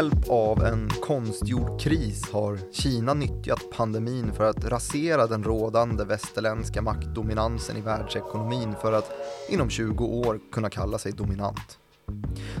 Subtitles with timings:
[0.00, 6.04] Med hjälp av en konstgjord kris har Kina nyttjat pandemin för att rasera den rådande
[6.04, 9.10] västerländska maktdominansen i världsekonomin för att
[9.48, 11.78] inom 20 år kunna kalla sig dominant.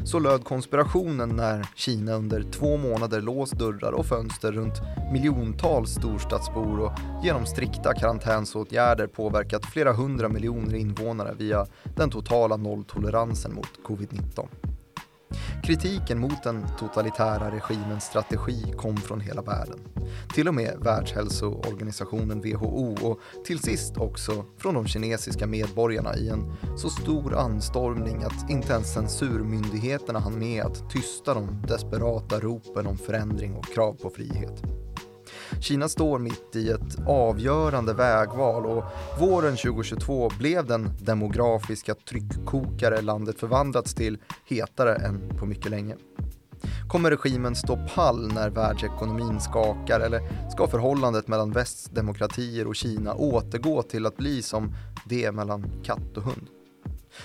[0.04, 4.80] Så löd konspirationen när Kina under två månader låst dörrar och fönster runt
[5.12, 6.92] miljontals storstadsbor och
[7.24, 14.69] genom strikta karantänsåtgärder påverkat flera hundra miljoner invånare via den totala nolltoleransen mot covid-19.
[15.62, 19.78] Kritiken mot den totalitära regimens strategi kom från hela världen.
[20.34, 26.52] Till och med Världshälsoorganisationen WHO och till sist också från de kinesiska medborgarna i en
[26.76, 32.98] så stor anstormning att inte ens censurmyndigheterna hann med att tysta de desperata ropen om
[32.98, 34.62] förändring och krav på frihet.
[35.60, 38.84] Kina står mitt i ett avgörande vägval och
[39.18, 45.96] våren 2022 blev den demografiska tryckkokare landet förvandlats till hetare än på mycket länge.
[46.88, 53.14] Kommer regimen stå pall när världsekonomin skakar eller ska förhållandet mellan västs demokratier och Kina
[53.14, 56.46] återgå till att bli som det mellan katt och hund?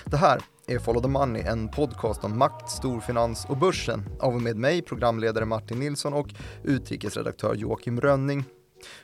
[0.04, 4.42] Det här är Follow the Money, en podcast om makt, storfinans och börsen av och
[4.42, 6.28] med mig, programledare Martin Nilsson och
[6.64, 8.44] utrikesredaktör Joakim Rönning.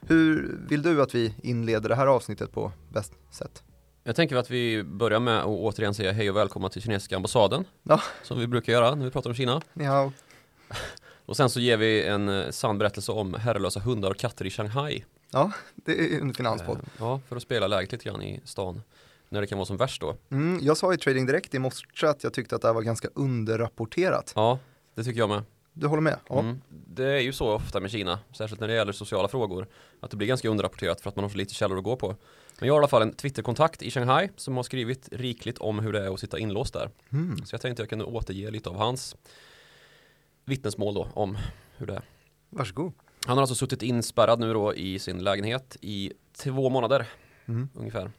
[0.01, 3.63] Hur vill du att vi inleder det här avsnittet på bäst sätt?
[4.05, 7.65] Jag tänker att vi börjar med att återigen säga hej och välkomna till kinesiska ambassaden.
[7.83, 8.01] Ja.
[8.23, 9.61] Som vi brukar göra när vi pratar om Kina.
[9.73, 10.13] Ja.
[11.27, 14.51] Och sen så ger vi en eh, sann berättelse om herrelösa hundar och katter i
[14.51, 15.05] Shanghai.
[15.31, 16.79] Ja, det är en finanspodd.
[16.79, 18.83] Eh, ja, för att spela läget lite grann i stan
[19.33, 20.17] när det kan vara som värst då.
[20.31, 22.83] Mm, jag sa i Trading Direkt i morse att jag tyckte att det här var
[22.83, 24.33] ganska underrapporterat.
[24.37, 24.59] Ja,
[24.95, 25.43] det tycker jag med.
[25.73, 26.17] Du håller med?
[26.29, 26.41] Ja.
[26.41, 26.61] Mm.
[26.69, 29.67] Det är ju så ofta med Kina, särskilt när det gäller sociala frågor,
[30.01, 32.17] att det blir ganska underrapporterat för att man har så lite källor att gå på.
[32.59, 35.79] Men jag har i alla fall en Twitterkontakt i Shanghai som har skrivit rikligt om
[35.79, 36.91] hur det är att sitta inlåst där.
[37.13, 37.37] Mm.
[37.45, 39.17] Så jag tänkte att jag kunde återge lite av hans
[40.45, 41.39] vittnesmål då om
[41.77, 42.03] hur det är.
[42.51, 42.93] Varsågod.
[43.27, 47.09] Han har alltså suttit inspärrad nu då i sin lägenhet i två månader
[47.47, 47.69] mm.
[47.75, 48.11] ungefär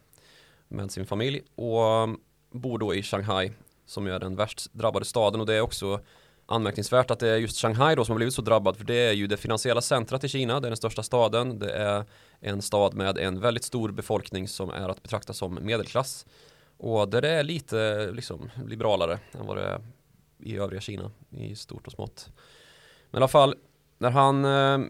[0.68, 2.08] med sin familj och
[2.50, 3.52] bor då i Shanghai
[3.86, 5.40] som är den värst drabbade staden.
[5.40, 6.00] Och det är också
[6.46, 9.12] anmärkningsvärt att det är just Shanghai då som har blivit så drabbad för det är
[9.12, 12.04] ju det finansiella centrat i Kina, det är den största staden, det är
[12.40, 16.26] en stad med en väldigt stor befolkning som är att betrakta som medelklass.
[16.76, 19.80] Och där det är lite liksom liberalare än vad det är
[20.38, 22.28] i övriga Kina i stort och smått.
[23.10, 23.54] Men i alla fall
[23.98, 24.88] när han eh,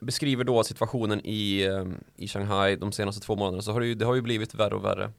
[0.00, 1.84] beskriver då situationen i, eh,
[2.16, 4.74] i Shanghai de senaste två månaderna så har det ju, det har ju blivit värre
[4.74, 5.12] och värre.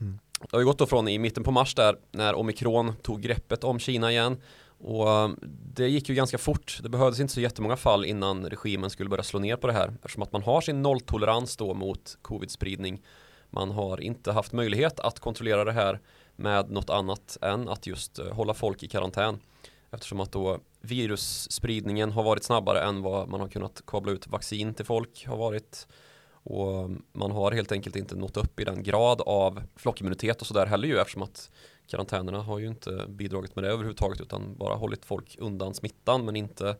[0.00, 0.18] Mm.
[0.40, 3.64] Det har ju gått då från i mitten på mars där när omikron tog greppet
[3.64, 4.36] om Kina igen
[4.78, 5.30] och eh,
[5.74, 6.78] det gick ju ganska fort.
[6.82, 9.94] Det behövdes inte så jättemånga fall innan regimen skulle börja slå ner på det här
[9.94, 13.02] eftersom att man har sin nolltolerans då mot covid-spridning.
[13.50, 16.00] Man har inte haft möjlighet att kontrollera det här
[16.36, 19.38] med något annat än att just eh, hålla folk i karantän
[19.90, 24.74] eftersom att då virusspridningen har varit snabbare än vad man har kunnat kabla ut vaccin
[24.74, 25.86] till folk har varit.
[26.32, 30.66] Och man har helt enkelt inte nått upp i den grad av flockimmunitet och sådär
[30.66, 31.50] heller ju eftersom att
[31.86, 36.36] karantänerna har ju inte bidragit med det överhuvudtaget utan bara hållit folk undan smittan men
[36.36, 36.76] inte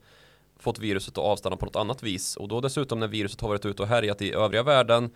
[0.56, 2.36] fått viruset att avstanna på något annat vis.
[2.36, 5.10] Och då dessutom när viruset har varit ute och härjat i övriga världen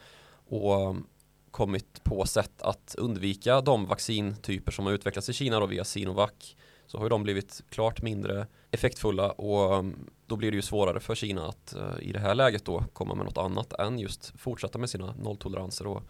[0.49, 0.97] och
[1.51, 6.57] kommit på sätt att undvika de vaccintyper som har utvecklats i Kina då via Sinovac
[6.89, 11.01] så har ju de blivit klart mindre effektfulla och um, då blir det ju svårare
[11.01, 14.33] för Kina att uh, i det här läget då komma med något annat än just
[14.39, 16.03] fortsätta med sina nolltoleranser och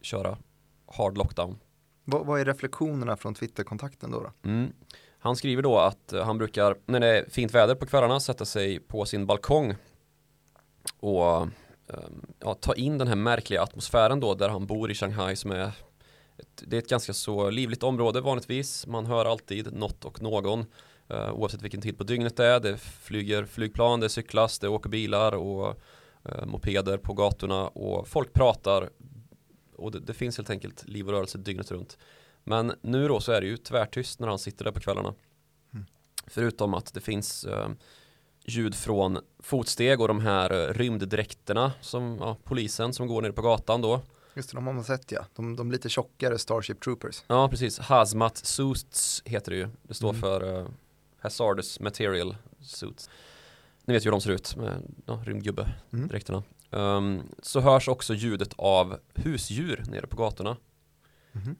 [0.00, 0.38] köra
[0.86, 1.58] hard lockdown.
[2.04, 4.20] Vad, vad är reflektionerna från Twitterkontakten då?
[4.20, 4.48] då?
[4.48, 4.72] Mm.
[5.18, 8.44] Han skriver då att uh, han brukar när det är fint väder på kvällarna sätta
[8.44, 9.74] sig på sin balkong
[11.00, 11.50] och um,
[12.38, 15.72] ja, ta in den här märkliga atmosfären då där han bor i Shanghai som är
[16.54, 18.86] det är ett ganska så livligt område vanligtvis.
[18.86, 20.60] Man hör alltid något och någon
[21.12, 22.60] uh, oavsett vilken tid på dygnet det är.
[22.60, 25.80] Det flyger flygplan, det cyklas, det åker bilar och
[26.28, 28.90] uh, mopeder på gatorna och folk pratar
[29.76, 31.98] och det, det, finns helt enkelt liv och rörelse dygnet runt.
[32.44, 35.14] Men nu då så är det ju tvärtyst när han sitter där på kvällarna.
[35.74, 35.86] Mm.
[36.26, 37.68] Förutom att det finns uh,
[38.44, 43.80] ljud från fotsteg och de här rymddräkterna som ja, polisen som går ner på gatan
[43.80, 44.00] då.
[44.40, 45.24] Just det, de har man sett ja.
[45.34, 47.24] De, de lite tjockare Starship Troopers.
[47.26, 47.78] Ja, precis.
[47.78, 49.68] Hazmat Suits heter det ju.
[49.82, 50.20] Det står mm.
[50.20, 50.68] för uh,
[51.18, 53.10] Hazardous Material Suits.
[53.84, 56.42] Ni vet ju hur de ser ut med ja, rymdgubbe-dräkterna.
[56.70, 56.84] Mm.
[56.84, 60.56] Um, så hörs också ljudet av husdjur nere på gatorna.
[61.32, 61.56] Mm.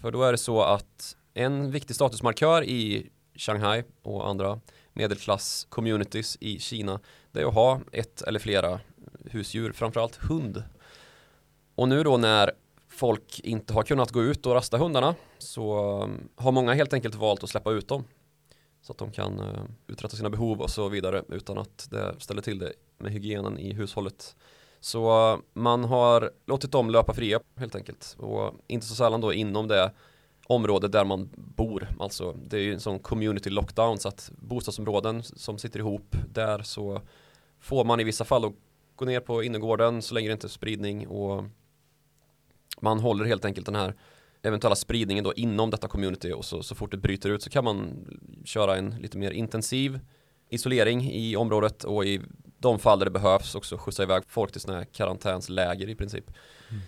[0.00, 4.60] För då är det så att en viktig statusmarkör i Shanghai och andra
[4.92, 7.00] medelklass-communities i Kina
[7.32, 8.80] det är att ha ett eller flera
[9.24, 10.62] husdjur, framförallt hund
[11.74, 12.50] och nu då när
[12.88, 17.14] folk inte har kunnat gå ut och rasta hundarna så um, har många helt enkelt
[17.14, 18.04] valt att släppa ut dem.
[18.82, 22.42] Så att de kan uh, uträtta sina behov och så vidare utan att det ställer
[22.42, 24.36] till det med hygienen i hushållet.
[24.80, 29.32] Så uh, man har låtit dem löpa fria helt enkelt och inte så sällan då
[29.32, 29.92] inom det
[30.46, 31.88] område där man bor.
[31.98, 36.62] Alltså det är ju en sån community lockdown så att bostadsområden som sitter ihop där
[36.62, 37.02] så
[37.60, 38.52] får man i vissa fall
[38.96, 41.44] gå ner på innergården så länge det inte är spridning och
[42.84, 43.94] man håller helt enkelt den här
[44.42, 47.64] eventuella spridningen då inom detta community och så, så fort det bryter ut så kan
[47.64, 48.06] man
[48.44, 50.00] köra en lite mer intensiv
[50.50, 52.20] isolering i området och i
[52.58, 56.24] de fall där det behövs också skjutsa iväg folk till sådana här karantänsläger i princip.
[56.70, 56.82] Mm.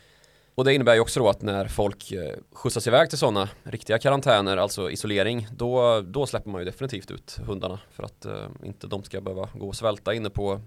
[0.55, 3.99] Och det innebär ju också då att när folk eh, skjutsas iväg till sådana riktiga
[3.99, 8.87] karantäner, alltså isolering, då, då släpper man ju definitivt ut hundarna för att uh, inte
[8.87, 10.61] de ska behöva gå och svälta inne på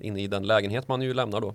[0.00, 1.54] inne i den lägenhet man ju lämnar då.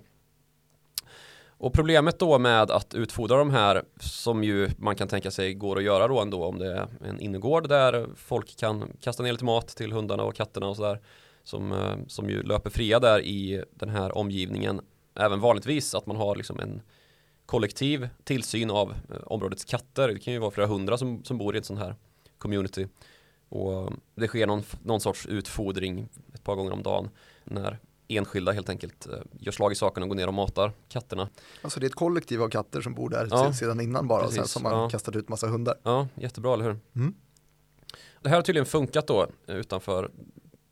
[1.62, 5.76] Och problemet då med att utfodra de här som ju man kan tänka sig går
[5.76, 9.44] att göra då ändå om det är en innergård där folk kan kasta ner lite
[9.44, 11.00] mat till hundarna och katterna och sådär
[11.42, 14.80] som, eh, som ju löper fria där i den här omgivningen
[15.14, 16.82] även vanligtvis att man har liksom en
[17.46, 20.08] kollektiv tillsyn av eh, områdets katter.
[20.08, 21.94] Det kan ju vara flera hundra som, som bor i ett sånt här
[22.38, 22.86] community
[23.48, 27.10] och eh, det sker någon, någon sorts utfodring ett par gånger om dagen
[27.44, 31.28] när enskilda helt enkelt eh, gör slag i saken och går ner och matar katterna.
[31.62, 34.38] Alltså det är ett kollektiv av katter som bor där ja, sedan innan bara precis,
[34.38, 34.90] och sen som man ja.
[34.90, 35.74] kastat ut massa hundar.
[35.82, 36.78] Ja, jättebra, eller hur?
[36.96, 37.14] Mm.
[38.22, 40.10] Det här har tydligen funkat då eh, utanför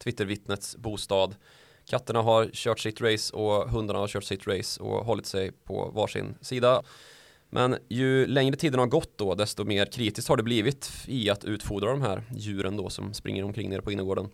[0.04, 1.34] Twittervittnets bostad.
[1.86, 5.90] Katterna har kört sitt race och hundarna har kört sitt race och hållit sig på
[5.94, 6.82] varsin sida.
[7.50, 11.44] Men ju längre tiden har gått då, desto mer kritiskt har det blivit i att
[11.44, 14.28] utfodra de här djuren då som springer omkring nere på innergården.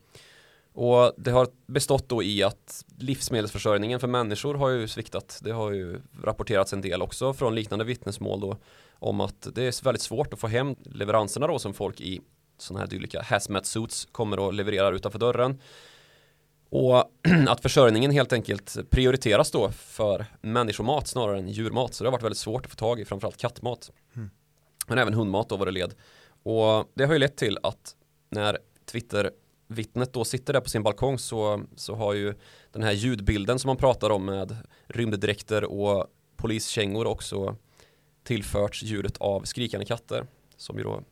[0.77, 5.39] Och det har bestått då i att livsmedelsförsörjningen för människor har ju sviktat.
[5.43, 8.57] Det har ju rapporterats en del också från liknande vittnesmål då
[8.93, 12.21] om att det är väldigt svårt att få hem leveranserna då som folk i
[12.59, 15.61] sådana här dylika hazmat suits kommer och levererar utanför dörren.
[16.71, 17.05] Och
[17.49, 21.95] att försörjningen helt enkelt prioriteras då för människomat snarare än djurmat.
[21.95, 23.91] Så det har varit väldigt svårt att få tag i framförallt kattmat.
[24.17, 24.31] Mm.
[24.87, 25.95] Men även hundmat då var det led.
[26.43, 27.97] Och det har ju lett till att
[28.31, 29.31] när Twitter
[29.67, 32.35] vittnet då sitter där på sin balkong så, så har ju
[32.73, 37.57] den här ljudbilden som man pratar om med rymddräkter och poliskängor också
[38.25, 40.27] tillförts ljudet av skrikande katter
[40.57, 41.03] som ju då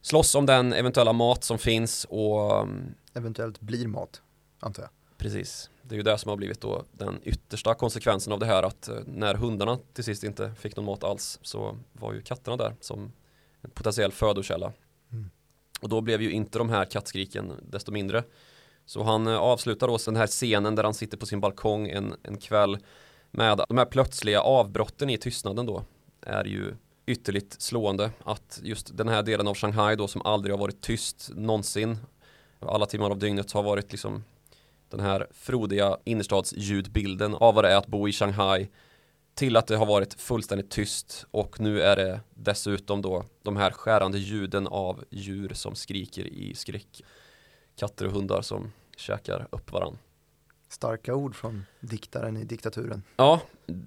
[0.00, 4.22] slåss om den eventuella mat som finns och mm, eventuellt blir mat
[4.60, 4.90] antar jag.
[5.18, 8.62] Precis, det är ju det som har blivit då den yttersta konsekvensen av det här
[8.62, 12.56] att eh, när hundarna till sist inte fick någon mat alls så var ju katterna
[12.56, 13.12] där som
[13.60, 14.72] en potentiell födokälla
[15.82, 18.24] och då blev ju inte de här kattskriken desto mindre.
[18.86, 22.14] Så han eh, avslutar då den här scenen där han sitter på sin balkong en,
[22.22, 22.78] en kväll
[23.30, 25.84] med de här plötsliga avbrotten i tystnaden då
[26.20, 26.74] är ju
[27.06, 31.30] ytterligt slående att just den här delen av Shanghai då som aldrig har varit tyst
[31.34, 31.98] någonsin
[32.60, 34.24] alla timmar av dygnet har varit liksom
[34.88, 38.68] den här frodiga innerstadsljudbilden av vad det är att bo i Shanghai
[39.34, 43.70] till att det har varit fullständigt tyst och nu är det dessutom då de här
[43.70, 47.02] skärande ljuden av djur som skriker i skräck.
[47.76, 49.98] Katter och hundar som käkar upp varann.
[50.68, 53.02] Starka ord från diktaren i diktaturen.
[53.16, 53.40] Ja,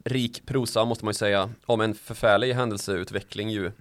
[0.03, 3.71] rik prosa måste man ju säga om en förfärlig händelseutveckling ju.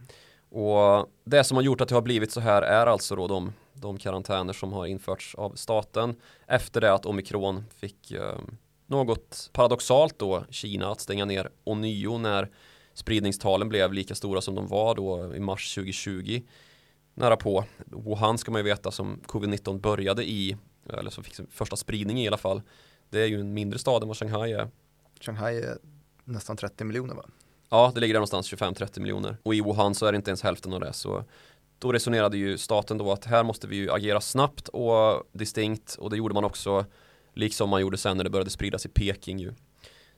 [0.49, 3.53] Och det som har gjort att det har blivit så här är alltså då de,
[3.73, 6.17] de karantäner som har införts av staten
[6.47, 8.57] efter det att omikron fick um,
[8.95, 12.51] något paradoxalt då Kina att stänga ner ånyo när
[12.95, 16.43] spridningstalen blev lika stora som de var då i mars 2020
[17.15, 17.65] nära på.
[17.87, 20.57] Wuhan ska man ju veta som covid-19 började i
[20.93, 22.63] eller som fick sin första spridning i alla fall.
[23.11, 24.69] Det är ju en mindre stad än vad Shanghai är.
[25.21, 25.79] Shanghai är
[26.25, 27.25] nästan 30 miljoner va?
[27.71, 30.43] Ja, det ligger där någonstans 25-30 miljoner och i Wuhan så är det inte ens
[30.43, 31.25] hälften av det så
[31.79, 36.11] då resonerade ju staten då att här måste vi ju agera snabbt och distinkt och
[36.11, 36.85] det gjorde man också
[37.35, 39.53] Liksom man gjorde sen när det började spridas i Peking ju.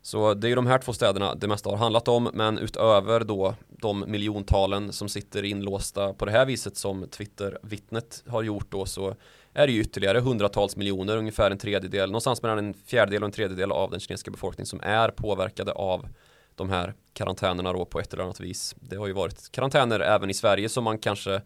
[0.03, 3.21] Så det är ju de här två städerna det mesta har handlat om men utöver
[3.21, 8.87] då de miljontalen som sitter inlåsta på det här viset som Twitter-vittnet har gjort då
[8.87, 9.17] så
[9.53, 13.33] är det ju ytterligare hundratals miljoner, ungefär en tredjedel, någonstans mellan en fjärdedel och en
[13.33, 16.09] tredjedel av den kinesiska befolkningen som är påverkade av
[16.55, 18.75] de här karantänerna då på ett eller annat vis.
[18.81, 21.43] Det har ju varit karantäner även i Sverige som man kanske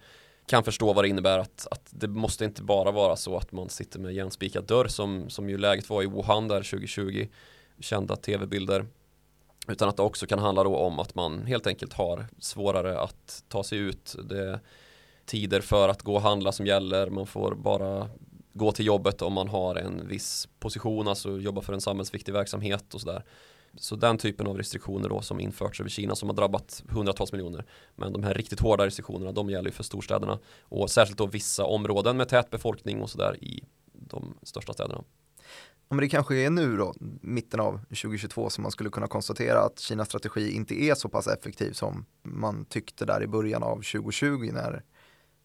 [0.50, 3.68] kan förstå vad det innebär att, att det måste inte bara vara så att man
[3.68, 7.28] sitter med järnspikad dörr som, som ju läget var i Wuhan där 2020
[7.80, 8.86] kända tv-bilder.
[9.68, 13.44] Utan att det också kan handla då om att man helt enkelt har svårare att
[13.48, 14.16] ta sig ut.
[14.24, 14.60] Det är
[15.26, 17.10] tider för att gå och handla som gäller.
[17.10, 18.08] Man får bara
[18.52, 22.94] gå till jobbet om man har en viss position alltså jobba för en samhällsviktig verksamhet
[22.94, 23.24] och sådär.
[23.76, 27.64] Så den typen av restriktioner då som införts över Kina som har drabbat hundratals miljoner.
[27.96, 31.64] Men de här riktigt hårda restriktionerna de gäller ju för storstäderna och särskilt då vissa
[31.64, 35.04] områden med tät befolkning och sådär i de största städerna.
[35.88, 39.60] Ja, men det kanske är nu då, mitten av 2022, som man skulle kunna konstatera
[39.60, 43.76] att Kinas strategi inte är så pass effektiv som man tyckte där i början av
[43.76, 44.82] 2020 när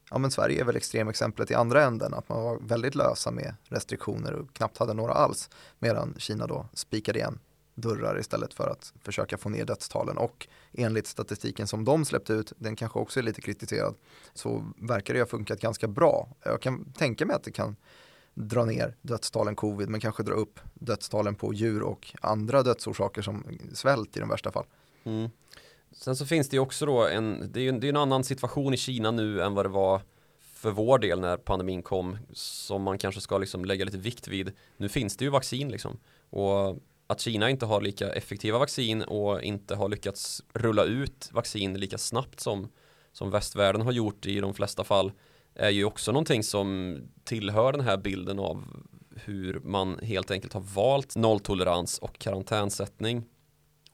[0.10, 3.56] ja, men Sverige är väl extremexemplet i andra änden, att man var väldigt lösa med
[3.64, 7.40] restriktioner och knappt hade några alls, medan Kina då spikade igen
[7.76, 12.54] dörrar istället för att försöka få ner dödstalen och enligt statistiken som de släppte ut,
[12.58, 13.96] den kanske också är lite kritiserad,
[14.34, 16.30] så verkar det ha funkat ganska bra.
[16.44, 17.76] Jag kan tänka mig att det kan
[18.34, 23.46] dra ner dödstalen covid men kanske dra upp dödstalen på djur och andra dödsorsaker som
[23.74, 24.66] svält i de värsta fall.
[25.04, 25.30] Mm.
[25.92, 28.24] Sen så finns det ju också då en, det är ju det är en annan
[28.24, 30.02] situation i Kina nu än vad det var
[30.40, 34.52] för vår del när pandemin kom som man kanske ska liksom lägga lite vikt vid.
[34.78, 35.98] Nu finns det ju vaccin liksom
[36.30, 41.74] och att Kina inte har lika effektiva vaccin och inte har lyckats rulla ut vaccin
[41.74, 42.70] lika snabbt som,
[43.12, 45.12] som västvärlden har gjort i de flesta fall
[45.56, 48.64] är ju också någonting som tillhör den här bilden av
[49.16, 53.24] hur man helt enkelt har valt nolltolerans och karantänsättning.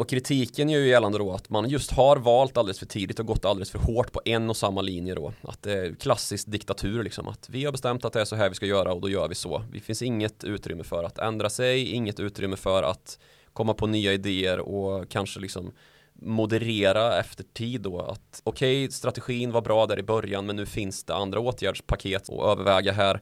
[0.02, 3.26] Och kritiken gör ju gällande då att man just har valt alldeles för tidigt och
[3.26, 5.34] gått alldeles för hårt på en och samma linje då.
[5.42, 7.28] Att det är klassisk diktatur liksom.
[7.28, 9.28] Att vi har bestämt att det är så här vi ska göra och då gör
[9.28, 9.64] vi så.
[9.74, 13.20] Det finns inget utrymme för att ändra sig, inget utrymme för att
[13.54, 15.72] komma på nya idéer och kanske liksom
[16.14, 20.66] moderera efter tid då att okej, okay, strategin var bra där i början men nu
[20.66, 23.22] finns det andra åtgärdspaket att överväga här.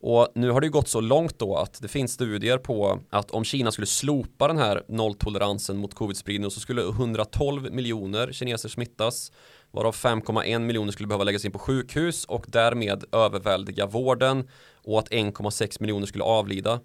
[0.00, 3.30] Och nu har det ju gått så långt då att det finns studier på att
[3.30, 9.32] om Kina skulle slopa den här nolltoleransen mot covid-spridning så skulle 112 miljoner kineser smittas
[9.70, 14.48] varav 5,1 miljoner skulle behöva läggas in på sjukhus och därmed överväldiga vården
[14.84, 16.80] och att 1,6 miljoner skulle avlida.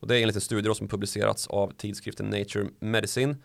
[0.00, 3.36] Och det är enligt en studie som publicerats av tidskriften Nature Medicine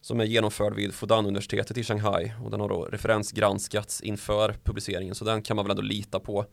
[0.00, 5.24] som är genomförd vid Fudan-universitetet i Shanghai och den har då referensgranskats inför publiceringen så
[5.24, 6.44] den kan man väl ändå lita på.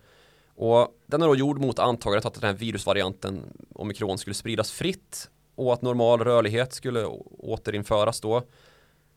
[0.60, 3.44] Och den är då gjord mot antagandet att den här virusvarianten
[3.76, 7.06] omikron skulle spridas fritt och att normal rörlighet skulle
[7.38, 8.44] återinföras då.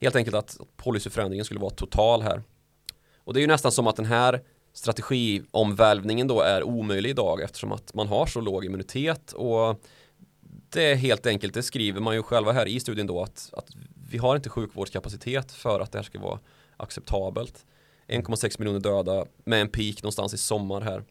[0.01, 2.43] Helt enkelt att policyförändringen skulle vara total här.
[3.17, 4.41] Och det är ju nästan som att den här
[4.73, 9.83] strategiomvälvningen då är omöjlig idag eftersom att man har så låg immunitet och
[10.71, 13.67] det är helt enkelt, det skriver man ju själva här i studien då att, att
[14.11, 16.39] vi har inte sjukvårdskapacitet för att det här ska vara
[16.77, 17.67] acceptabelt.
[18.09, 21.05] 1,6 miljoner döda med en peak någonstans i sommar här.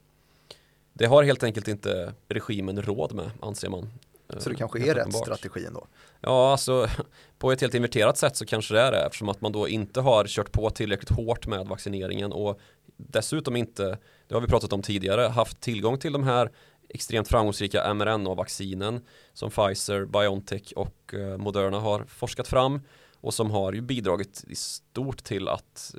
[0.92, 3.90] Det har helt enkelt inte regimen råd med anser man.
[4.38, 5.86] Så det kanske är rätt strategi ändå?
[6.20, 6.88] Ja, alltså
[7.38, 10.00] på ett helt inverterat sätt så kanske det är det eftersom att man då inte
[10.00, 12.60] har kört på tillräckligt hårt med vaccineringen och
[12.96, 16.50] dessutom inte, det har vi pratat om tidigare, haft tillgång till de här
[16.88, 19.00] extremt framgångsrika mRNA-vaccinen
[19.32, 22.80] som Pfizer, BioNTech och eh, Moderna har forskat fram
[23.20, 25.94] och som har ju bidragit i stort till att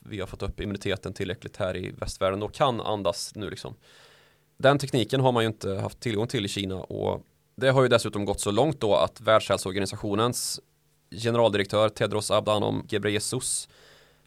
[0.00, 3.74] vi har fått upp immuniteten tillräckligt här i västvärlden och kan andas nu liksom.
[4.58, 7.22] Den tekniken har man ju inte haft tillgång till i Kina och
[7.56, 10.60] det har ju dessutom gått så långt då att Världshälsoorganisationens
[11.10, 13.68] generaldirektör Tedros Adhanom Ghebreyesus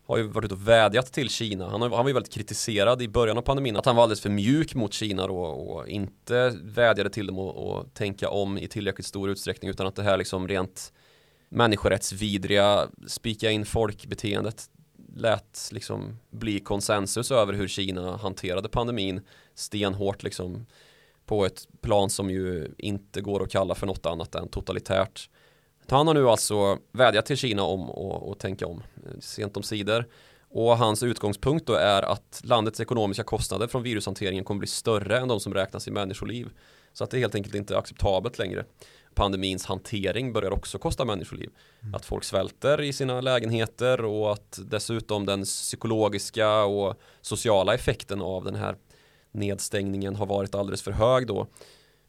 [0.06, 1.70] har ju varit och vädjat till Kina.
[1.70, 4.22] Han, har, han var ju väldigt kritiserad i början av pandemin att han var alldeles
[4.22, 9.08] för mjuk mot Kina då och inte vädjade till dem att tänka om i tillräckligt
[9.08, 10.94] stor utsträckning utan att det här liksom rent
[11.50, 14.70] människorättsvidriga spika in folkbeteendet
[15.16, 19.22] lät liksom bli konsensus över hur Kina hanterade pandemin
[19.56, 20.66] stenhårt liksom
[21.26, 25.30] på ett plan som ju inte går att kalla för något annat än totalitärt.
[25.90, 27.90] Han har nu alltså vädjat till Kina om
[28.32, 30.06] att tänka om eh, sent om sidor.
[30.50, 35.28] Och hans utgångspunkt då är att landets ekonomiska kostnader från virushanteringen kommer bli större än
[35.28, 36.50] de som räknas i människoliv.
[36.94, 38.66] Så att det är helt enkelt inte acceptabelt längre.
[39.14, 41.50] Pandemins hantering börjar också kosta människoliv.
[41.82, 41.96] Mm.
[41.96, 48.44] Att folk svälter i sina lägenheter och att dessutom den psykologiska och sociala effekten av
[48.44, 48.76] den här
[49.32, 51.48] nedstängningen har varit alldeles för hög då.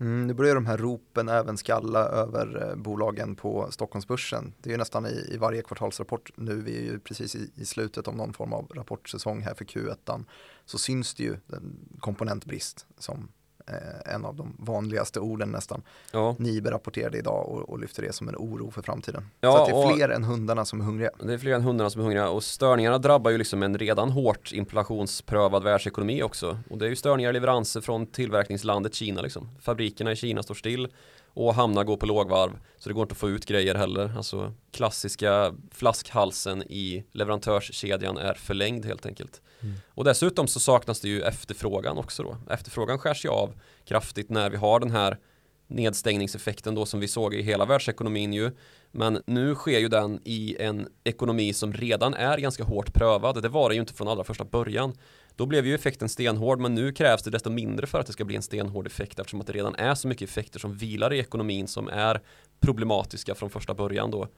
[0.00, 4.54] Mm, nu börjar de här ropen även skalla över eh, bolagen på Stockholmsbörsen.
[4.58, 7.64] Det är ju nästan i, i varje kvartalsrapport nu, vi är ju precis i, i,
[7.64, 10.24] slutet av någon form av rapportsäsong här för Q1,
[10.64, 13.28] så syns det ju den komponentbrist som
[13.66, 15.82] eh, en av de vanligaste orden nästan.
[16.12, 16.36] Ja.
[16.38, 19.28] Nibe rapporterade idag och, och lyfter det som en oro för framtiden.
[19.40, 21.10] Ja, så det är fler än hundarna som är hungriga.
[21.22, 24.10] Det är fler än hundarna som är hungriga och störningarna drabbar ju liksom en redan
[24.10, 26.58] hårt inflationsprövad världsekonomi också.
[26.70, 29.48] Och det är ju störningar i leveranser från tillverkningslandet Kina liksom.
[29.60, 30.88] Fabrikerna i Kina står still
[31.34, 34.12] och hamnar går på lågvarv så det går inte att få ut grejer heller.
[34.16, 39.42] Alltså klassiska flaskhalsen i leverantörskedjan är förlängd helt enkelt.
[39.60, 39.74] Mm.
[39.88, 42.36] Och dessutom så saknas det ju efterfrågan också då.
[42.50, 45.18] Efterfrågan skärs ju av kraftigt när vi har den här
[45.66, 48.50] nedstängningseffekten då som vi såg i hela världsekonomin ju.
[48.90, 53.42] Men nu sker ju den i en ekonomi som redan är ganska hårt prövad.
[53.42, 54.94] Det var det ju inte från allra första början.
[55.36, 58.24] Då blev ju effekten stenhård men nu krävs det desto mindre för att det ska
[58.24, 61.18] bli en stenhård effekt eftersom att det redan är så mycket effekter som vilar i
[61.18, 62.20] ekonomin som är
[62.60, 64.28] problematiska från första början då.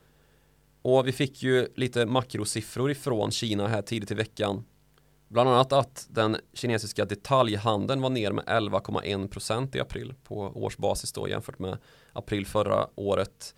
[0.83, 4.65] Och vi fick ju lite makrosiffror ifrån Kina här tidigt i veckan.
[5.29, 11.29] Bland annat att den kinesiska detaljhandeln var ner med 11,1% i april på årsbasis då
[11.29, 11.79] jämfört med
[12.13, 13.55] april förra året.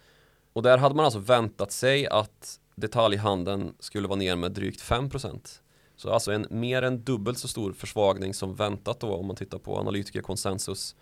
[0.52, 5.61] Och där hade man alltså väntat sig att detaljhandeln skulle vara ner med drygt 5%.
[5.97, 9.59] Så alltså en mer än dubbelt så stor försvagning som väntat då om man tittar
[9.59, 10.97] på analytikerkonsensus.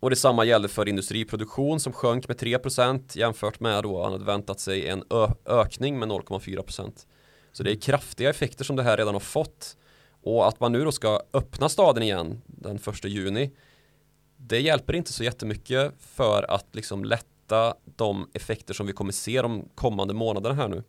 [0.00, 4.60] Och detsamma gällde för industriproduktion som sjönk med 3% jämfört med då han hade väntat
[4.60, 5.04] sig en
[5.46, 7.06] ökning med 0,4%.
[7.52, 9.76] Så det är kraftiga effekter som det här redan har fått.
[10.22, 13.50] Och att man nu då ska öppna staden igen den 1 juni
[14.36, 19.42] det hjälper inte så jättemycket för att liksom lätta de effekter som vi kommer se
[19.42, 20.82] de kommande månaderna här nu.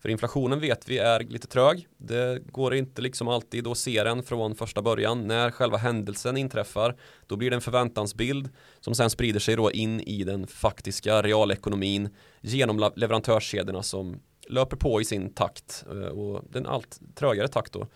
[0.00, 1.88] För inflationen vet vi är lite trög.
[1.96, 5.26] Det går inte liksom alltid att se den från första början.
[5.26, 8.48] När själva händelsen inträffar, då blir det en förväntansbild
[8.80, 12.08] som sen sprider sig då in i den faktiska realekonomin
[12.40, 17.86] genom leverantörskedjorna som löper på i sin takt eh, och den allt trögare takt då.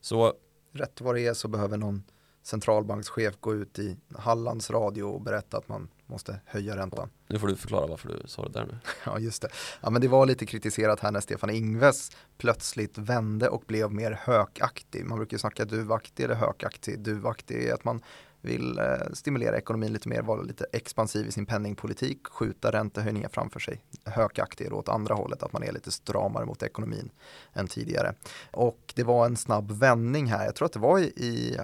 [0.00, 0.32] Så
[0.72, 2.02] rätt vad det är så behöver någon
[2.46, 7.10] centralbankschef gå ut i Hallands radio och berätta att man måste höja räntan.
[7.26, 8.78] Nu får du förklara varför du sa det där nu.
[9.04, 9.48] ja, just det.
[9.80, 14.12] Ja, men det var lite kritiserat här när Stefan Ingves plötsligt vände och blev mer
[14.12, 15.04] hökaktig.
[15.04, 16.98] Man brukar snacka duvaktig eller hökaktig.
[16.98, 18.02] Duvaktig är att man
[18.46, 23.60] vill eh, stimulera ekonomin lite mer, vara lite expansiv i sin penningpolitik, skjuta räntehöjningar framför
[23.60, 23.82] sig.
[24.04, 27.10] Hökaktig åt andra hållet, att man är lite stramare mot ekonomin
[27.52, 28.14] än tidigare.
[28.50, 31.56] Och det var en snabb vändning här, jag tror att det var i, i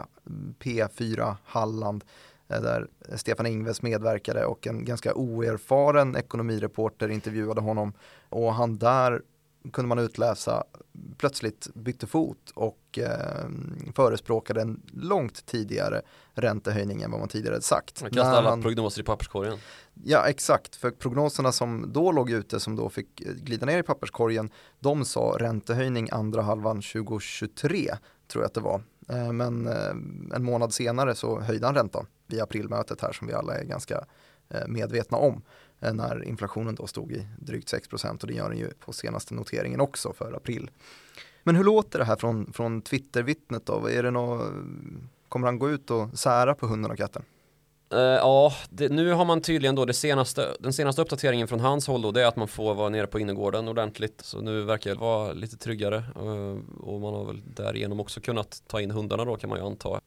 [0.59, 2.05] P4 Halland
[2.49, 7.93] eh, där Stefan Ingves medverkade och en ganska oerfaren ekonomireporter intervjuade honom
[8.29, 9.23] och han där
[9.73, 10.65] kunde man utläsa
[11.19, 13.49] plötsligt bytte fot och eh,
[13.95, 16.03] förespråkade en långt tidigare
[16.35, 18.03] räntehöjning än vad man tidigare hade sagt.
[18.03, 19.59] Man kastade alla han, prognoser i papperskorgen.
[20.05, 24.51] Ja exakt, för prognoserna som då låg ute som då fick glida ner i papperskorgen
[24.81, 27.97] de sa räntehöjning andra halvan 2023
[28.29, 28.83] tror jag att det var.
[29.09, 33.33] Eh, men eh, en månad senare så höjde han räntan vid aprilmötet här som vi
[33.33, 34.05] alla är ganska
[34.49, 35.43] eh, medvetna om.
[35.83, 39.35] Eh, när inflationen då stod i drygt 6% och det gör den ju på senaste
[39.35, 40.71] noteringen också för april.
[41.43, 43.91] Men hur låter det här från, från Twittervittnet då?
[43.91, 44.53] Är det något,
[45.29, 47.23] kommer han gå ut och sära på hunden och katten?
[47.95, 51.87] Uh, ja, det, nu har man tydligen då det senaste, den senaste uppdateringen från hans
[51.87, 54.21] håll då det är att man får vara nere på innergården ordentligt.
[54.25, 58.63] Så nu verkar det vara lite tryggare uh, och man har väl därigenom också kunnat
[58.67, 60.01] ta in hundarna då kan man ju anta.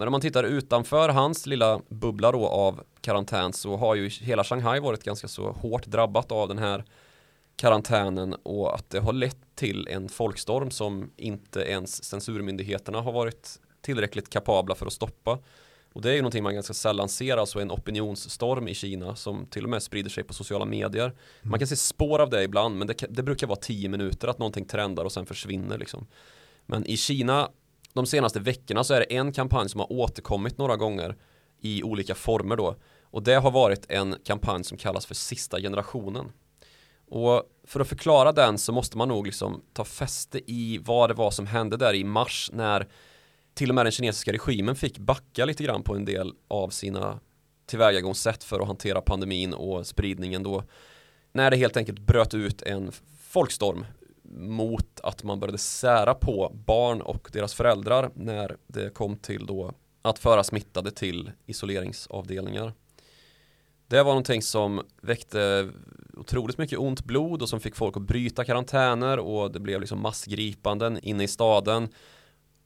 [0.00, 4.44] Men om man tittar utanför hans lilla bubbla då av karantän så har ju hela
[4.44, 6.84] Shanghai varit ganska så hårt drabbat av den här
[7.56, 13.60] karantänen och att det har lett till en folkstorm som inte ens censurmyndigheterna har varit
[13.80, 15.38] tillräckligt kapabla för att stoppa.
[15.92, 19.46] Och det är ju någonting man ganska sällan ser, alltså en opinionsstorm i Kina som
[19.46, 21.12] till och med sprider sig på sociala medier.
[21.42, 24.38] Man kan se spår av det ibland, men det, det brukar vara tio minuter att
[24.38, 26.06] någonting trendar och sen försvinner liksom.
[26.66, 27.50] Men i Kina
[27.92, 31.16] de senaste veckorna så är det en kampanj som har återkommit några gånger
[31.60, 32.76] i olika former då.
[33.02, 36.32] Och det har varit en kampanj som kallas för sista generationen.
[37.08, 41.14] Och för att förklara den så måste man nog liksom ta fäste i vad det
[41.14, 42.88] var som hände där i mars när
[43.54, 47.20] till och med den kinesiska regimen fick backa lite grann på en del av sina
[47.66, 50.64] tillvägagångssätt för att hantera pandemin och spridningen då.
[51.32, 52.92] När det helt enkelt bröt ut en
[53.28, 53.86] folkstorm
[54.30, 59.72] mot att man började sära på barn och deras föräldrar när det kom till då
[60.02, 62.72] att föra smittade till isoleringsavdelningar.
[63.86, 65.70] Det var någonting som väckte
[66.16, 70.02] otroligt mycket ont blod och som fick folk att bryta karantäner och det blev liksom
[70.02, 71.88] massgripanden inne i staden.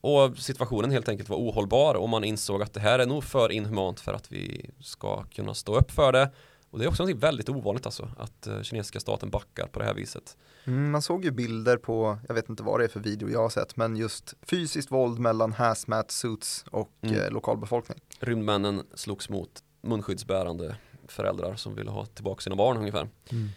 [0.00, 3.52] Och situationen helt enkelt var ohållbar och man insåg att det här är nog för
[3.52, 6.30] inhumant för att vi ska kunna stå upp för det.
[6.74, 9.84] Och det är också något väldigt ovanligt alltså, att uh, kinesiska staten backar på det
[9.84, 10.36] här viset.
[10.64, 13.42] Mm, man såg ju bilder på, jag vet inte vad det är för video jag
[13.42, 17.20] har sett, men just fysiskt våld mellan hazmat suits och mm.
[17.20, 18.00] eh, lokalbefolkning.
[18.20, 19.50] Rymdmännen slogs mot
[19.82, 20.76] munskyddsbärande
[21.08, 23.08] föräldrar som ville ha tillbaka sina barn ungefär.
[23.30, 23.48] Mm.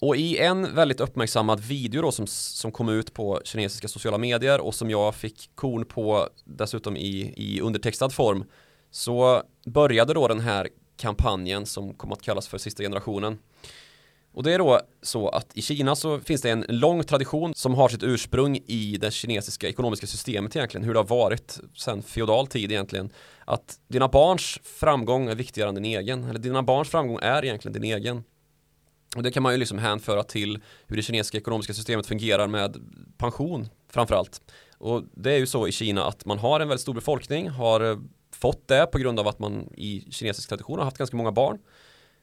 [0.00, 4.60] Och i en väldigt uppmärksammad video då som, som kom ut på kinesiska sociala medier
[4.60, 8.44] och som jag fick korn på dessutom i, i undertextad form
[8.90, 13.38] så började då den här kampanjen som kom att kallas för sista generationen.
[14.36, 17.74] Och det är då så att i Kina så finns det en lång tradition som
[17.74, 22.46] har sitt ursprung i det kinesiska ekonomiska systemet egentligen, hur det har varit sedan feodal
[22.46, 23.10] tid egentligen.
[23.44, 27.72] Att dina barns framgång är viktigare än din egen, eller dina barns framgång är egentligen
[27.72, 28.24] din egen.
[29.16, 32.76] Och det kan man ju liksom hänföra till hur det kinesiska ekonomiska systemet fungerar med
[33.18, 34.40] pension framförallt.
[34.78, 37.80] Och det är ju så i Kina att man har en väldigt stor befolkning, har
[37.90, 37.98] eh,
[38.36, 41.58] fått det på grund av att man i kinesisk tradition har haft ganska många barn.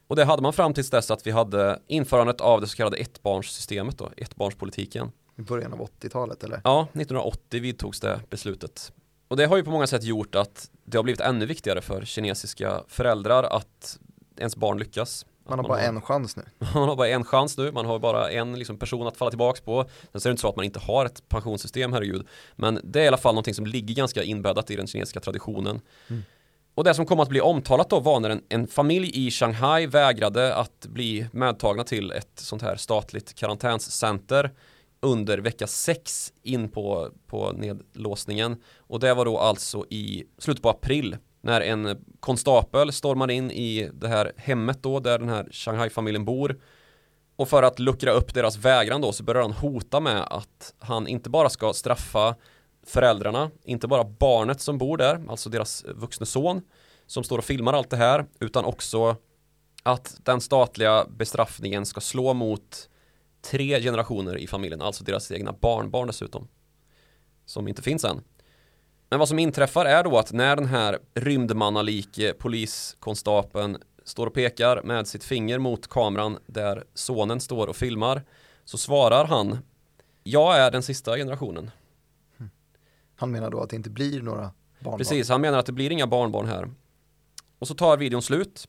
[0.08, 2.98] Och det hade man fram tills dess att vi hade införandet av det så kallade
[2.98, 5.12] ettbarnssystemet då, ettbarnspolitiken.
[5.36, 6.62] I början av 80-talet eller?
[6.64, 8.94] Ja, 1980 vidtogs det beslutet.
[9.28, 12.06] Och det har ju på många sätt gjort att det har blivit ännu viktigare för
[12.06, 14.00] kinesiska föräldrar att
[14.38, 15.26] ens barn lyckas.
[15.50, 16.44] Man har bara har, en chans nu.
[16.74, 19.62] Man har bara en chans nu, man har bara en liksom, person att falla tillbaka
[19.66, 19.86] på.
[20.12, 22.28] Sen så är det inte så att man inte har ett pensionssystem, herregud.
[22.56, 25.82] Men det är i alla fall någonting som ligger ganska inbäddat i den kinesiska traditionen.
[26.10, 26.24] Mm.
[26.76, 29.86] Och det som kom att bli omtalat då var när en, en, familj i Shanghai
[29.88, 34.52] vägrade att bli medtagna till ett sånt här statligt karantänscenter
[35.00, 38.62] under vecka 6 in på, på nedlåsningen.
[38.78, 43.90] Och det var då alltså i slutet på april när en konstapel stormar in i
[43.94, 46.60] det här hemmet då där den här Shanghai-familjen bor.
[47.36, 51.08] Och för att luckra upp deras vägran då så börjar han hota med att han
[51.08, 52.36] inte bara ska straffa
[52.86, 56.62] föräldrarna, inte bara barnet som bor där, alltså deras vuxne son
[57.08, 59.16] som står och filmar allt det här, utan också
[59.84, 62.90] att den statliga bestraffningen ska slå mot
[63.42, 66.48] tre generationer i familjen, alltså deras egna barnbarn dessutom.
[67.46, 68.22] Som inte finns än.
[69.14, 74.82] Men vad som inträffar är då att när den här rymdmannalike poliskonstapeln står och pekar
[74.84, 78.24] med sitt finger mot kameran där sonen står och filmar
[78.66, 79.58] så svarar han
[80.24, 81.72] Jag är den sista generationen.
[83.16, 84.98] Han menar då att det inte blir några barnbarn.
[84.98, 86.72] Precis, han menar att det blir inga barnbarn här.
[87.60, 88.68] Och så tar videon slut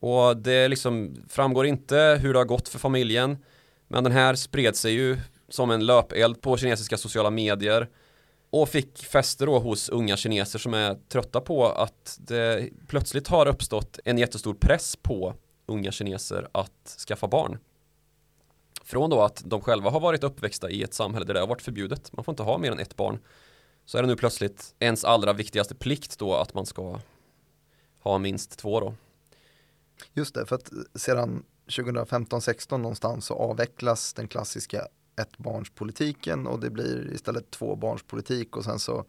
[0.00, 3.36] och det liksom framgår inte hur det har gått för familjen.
[3.88, 7.88] Men den här spred sig ju som en löpeld på kinesiska sociala medier
[8.60, 13.46] och fick fäste då hos unga kineser som är trötta på att det plötsligt har
[13.46, 15.34] uppstått en jättestor press på
[15.66, 17.58] unga kineser att skaffa barn.
[18.82, 21.62] Från då att de själva har varit uppväxta i ett samhälle där det har varit
[21.62, 22.12] förbjudet.
[22.12, 23.18] Man får inte ha mer än ett barn.
[23.84, 27.00] Så är det nu plötsligt ens allra viktigaste plikt då att man ska
[28.00, 28.94] ha minst två då.
[30.12, 37.12] Just det, för att sedan 2015-16 någonstans så avvecklas den klassiska ettbarnspolitiken och det blir
[37.14, 39.04] istället tvåbarnspolitik och sen så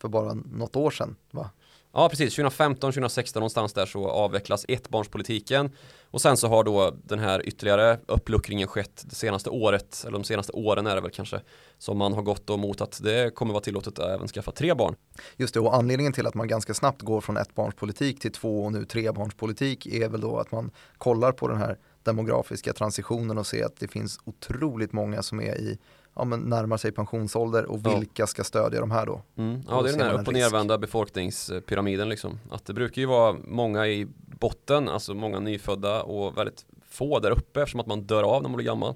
[0.00, 1.50] för bara något år sedan va?
[1.94, 5.70] Ja precis, 2015, 2016 någonstans där så avvecklas ettbarnspolitiken
[6.10, 10.24] och sen så har då den här ytterligare uppluckringen skett det senaste året, eller de
[10.24, 11.40] senaste åren är det väl kanske,
[11.78, 14.74] som man har gått då mot att det kommer vara tillåtet att även skaffa tre
[14.74, 14.94] barn.
[15.36, 18.72] Just det, och anledningen till att man ganska snabbt går från ettbarnspolitik till två och
[18.72, 23.64] nu trebarnspolitik är väl då att man kollar på den här demografiska transitionen och ser
[23.64, 25.78] att det finns otroligt många som är i
[26.14, 28.26] ja, men närmar sig pensionsålder och vilka ja.
[28.26, 29.22] ska stödja de här då?
[29.36, 29.62] Mm.
[29.68, 32.40] Ja, det är den här upp och nervända befolkningspyramiden liksom.
[32.50, 34.06] Att det brukar ju vara många i
[34.40, 38.48] botten, alltså många nyfödda och väldigt få där uppe eftersom att man dör av när
[38.48, 38.94] man blir gammal.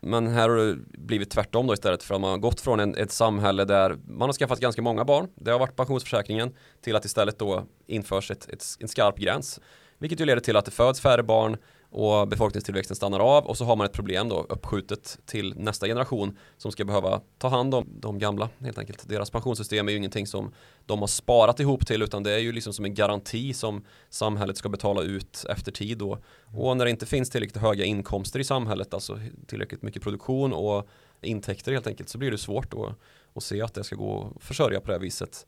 [0.00, 2.94] Men här har det blivit tvärtom då istället för att man har gått från en,
[2.94, 7.04] ett samhälle där man har skaffat ganska många barn, det har varit pensionsförsäkringen, till att
[7.04, 9.60] istället då införs ett, ett, en skarp gräns.
[9.98, 11.56] Vilket ju leder till att det föds färre barn
[11.90, 16.38] och befolkningstillväxten stannar av och så har man ett problem då uppskjutet till nästa generation
[16.56, 19.08] som ska behöva ta hand om de gamla helt enkelt.
[19.08, 20.52] Deras pensionssystem är ju ingenting som
[20.86, 24.56] de har sparat ihop till utan det är ju liksom som en garanti som samhället
[24.56, 26.18] ska betala ut efter tid då.
[26.56, 30.88] Och när det inte finns tillräckligt höga inkomster i samhället, alltså tillräckligt mycket produktion och
[31.22, 32.94] intäkter helt enkelt så blir det svårt då
[33.34, 35.46] att se att det ska gå att försörja på det här viset.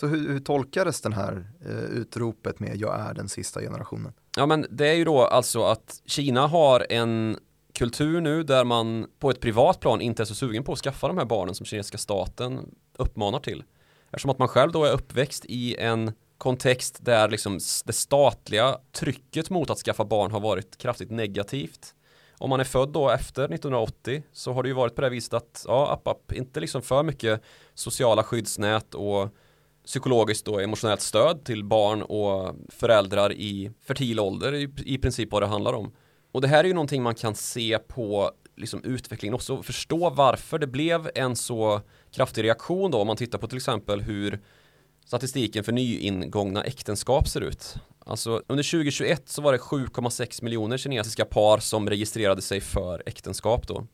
[0.00, 4.12] Så hur, hur tolkades den här eh, utropet med jag är den sista generationen?
[4.38, 7.38] Ja men det är ju då alltså att Kina har en
[7.74, 11.08] kultur nu där man på ett privat plan inte är så sugen på att skaffa
[11.08, 13.64] de här barnen som kinesiska staten uppmanar till.
[14.10, 19.50] Eftersom att man själv då är uppväxt i en kontext där liksom det statliga trycket
[19.50, 21.94] mot att skaffa barn har varit kraftigt negativt.
[22.38, 25.34] Om man är född då efter 1980 så har det ju varit på det viset
[25.34, 27.42] att ja, app, app, inte liksom för mycket
[27.74, 29.28] sociala skyddsnät och
[29.86, 35.42] psykologiskt och emotionellt stöd till barn och föräldrar i fertil ålder i, i princip vad
[35.42, 35.92] det handlar om.
[36.32, 40.58] Och det här är ju någonting man kan se på liksom utvecklingen också, förstå varför
[40.58, 41.80] det blev en så
[42.12, 44.40] kraftig reaktion då om man tittar på till exempel hur
[45.04, 47.74] statistiken för nyingångna äktenskap ser ut.
[47.98, 53.68] Alltså under 2021 så var det 7,6 miljoner kinesiska par som registrerade sig för äktenskap
[53.68, 53.86] då.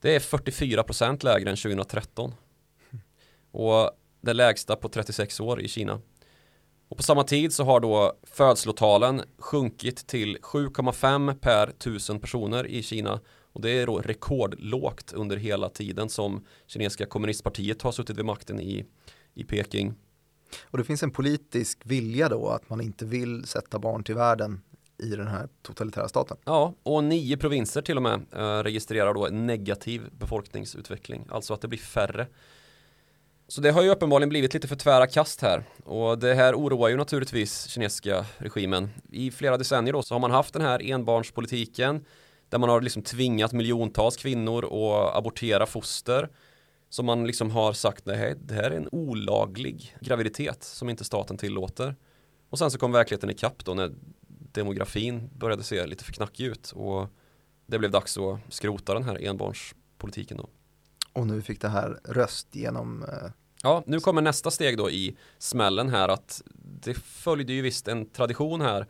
[0.00, 2.34] Det är 44 procent lägre än 2013.
[3.50, 6.00] Och det lägsta på 36 år i Kina.
[6.88, 12.82] Och på samma tid så har då födslotalen sjunkit till 7,5 per tusen personer i
[12.82, 13.20] Kina.
[13.52, 18.60] Och det är då rekordlågt under hela tiden som kinesiska kommunistpartiet har suttit vid makten
[18.60, 18.84] i,
[19.34, 19.94] i Peking.
[20.64, 24.60] Och det finns en politisk vilja då att man inte vill sätta barn till världen
[25.02, 26.36] i den här totalitära staten.
[26.44, 31.68] Ja, och nio provinser till och med eh, registrerar då negativ befolkningsutveckling, alltså att det
[31.68, 32.26] blir färre.
[33.50, 36.88] Så det har ju uppenbarligen blivit lite för tvära kast här och det här oroar
[36.88, 38.90] ju naturligtvis kinesiska regimen.
[39.10, 42.04] I flera decennier då så har man haft den här enbarnspolitiken
[42.48, 46.28] där man har liksom tvingat miljontals kvinnor att abortera foster
[46.88, 51.36] som man liksom har sagt nej, det här är en olaglig graviditet som inte staten
[51.36, 51.96] tillåter.
[52.50, 53.92] Och sen så kom verkligheten ikapp då när
[54.52, 57.06] demografin började se lite för knackig ut och
[57.66, 60.48] det blev dags att skrota den här enbarnspolitiken då.
[61.12, 63.30] Och nu fick det här röst genom eh...
[63.62, 68.10] Ja, nu kommer nästa steg då i smällen här att det följde ju visst en
[68.10, 68.86] tradition här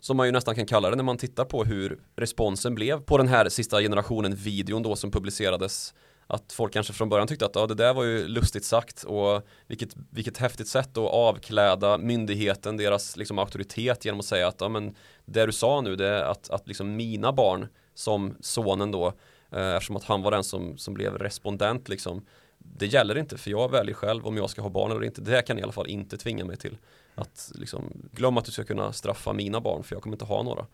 [0.00, 3.18] som man ju nästan kan kalla det när man tittar på hur responsen blev på
[3.18, 5.94] den här sista generationen videon då som publicerades.
[6.26, 9.42] Att folk kanske från början tyckte att ja, det där var ju lustigt sagt och
[9.66, 14.68] vilket, vilket häftigt sätt att avkläda myndigheten, deras liksom, auktoritet genom att säga att ja,
[14.68, 19.12] men det du sa nu, det är att, att liksom mina barn som sonen då,
[19.52, 22.26] Eh, eftersom att han var den som, som blev respondent liksom,
[22.58, 25.20] det gäller inte för jag väljer själv om jag ska ha barn eller inte.
[25.20, 26.78] Det kan i alla fall inte tvinga mig till
[27.14, 30.42] att liksom, glömma att du ska kunna straffa mina barn för jag kommer inte ha
[30.42, 30.66] några.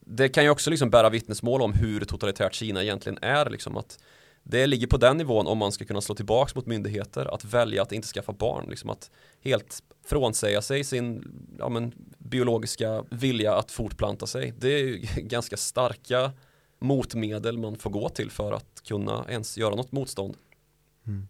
[0.00, 3.50] Det kan ju också liksom bära vittnesmål om hur totalitärt Kina egentligen är.
[3.50, 3.98] Liksom att
[4.42, 7.82] det ligger på den nivån om man ska kunna slå tillbaka mot myndigheter att välja
[7.82, 8.66] att inte skaffa barn.
[8.68, 9.10] Liksom att
[9.40, 11.24] helt frånsäga sig sin
[11.58, 14.54] ja, men, biologiska vilja att fortplanta sig.
[14.58, 16.32] Det är ganska starka
[16.82, 20.36] motmedel man får gå till för att kunna ens göra något motstånd.
[21.06, 21.28] Mm.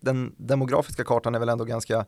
[0.00, 2.06] Den demografiska kartan är väl ändå ganska,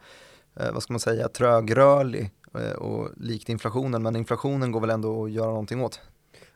[0.56, 5.24] eh, vad ska man säga, trögrörlig eh, och likt inflationen, men inflationen går väl ändå
[5.24, 6.00] att göra någonting åt?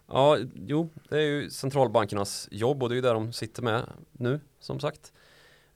[0.07, 3.85] Ja, jo, det är ju centralbankernas jobb och det är ju där de sitter med
[4.13, 5.13] nu, som sagt.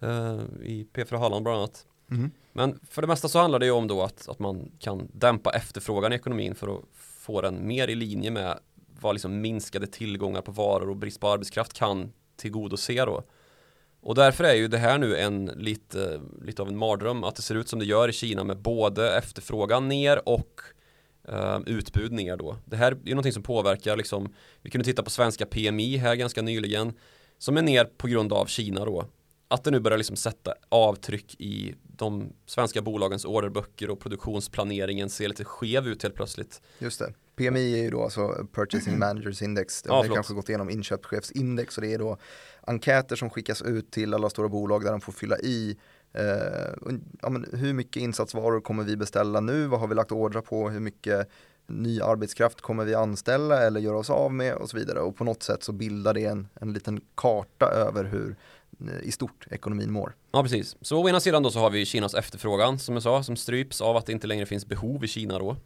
[0.03, 1.87] Uh, I P4 Halland bland annat.
[2.11, 2.31] Mm.
[2.53, 5.51] Men för det mesta så handlar det ju om då att, att man kan dämpa
[5.51, 8.59] efterfrågan i ekonomin för att få den mer i linje med
[9.05, 13.23] vad liksom minskade tillgångar på varor och brist på arbetskraft kan tillgodose då.
[14.01, 17.43] Och därför är ju det här nu en lite, lite av en mardröm att det
[17.43, 20.61] ser ut som det gör i Kina med både efterfrågan ner och
[21.29, 22.57] eh, utbud ner då.
[22.65, 26.15] Det här är ju någonting som påverkar liksom, vi kunde titta på svenska PMI här
[26.15, 26.93] ganska nyligen,
[27.39, 29.07] som är ner på grund av Kina då.
[29.49, 35.29] Att det nu börjar liksom sätta avtryck i de svenska bolagens orderböcker och produktionsplaneringen ser
[35.29, 36.63] lite skev ut helt plötsligt.
[36.79, 37.15] Just det.
[37.37, 39.83] PMI är ju då alltså Purchasing Managers Index.
[39.83, 42.17] Det har ja, kanske gått igenom inköpschefsindex och det är då
[42.61, 45.77] enkäter som skickas ut till alla stora bolag där de får fylla i
[46.15, 46.93] Eh,
[47.23, 49.67] ja, hur mycket insatsvaror kommer vi beställa nu?
[49.67, 50.69] Vad har vi lagt ordrar på?
[50.71, 51.29] Hur mycket
[51.67, 55.01] ny arbetskraft kommer vi anställa eller göra oss av med och så vidare.
[55.01, 58.37] Och på något sätt så bildar det en, en liten karta över hur
[58.81, 60.15] eh, i stort ekonomin mår.
[60.33, 63.23] Ja precis, så å ena sidan då så har vi Kinas efterfrågan som jag sa
[63.23, 65.57] som stryps av att det inte längre finns behov i Kina då.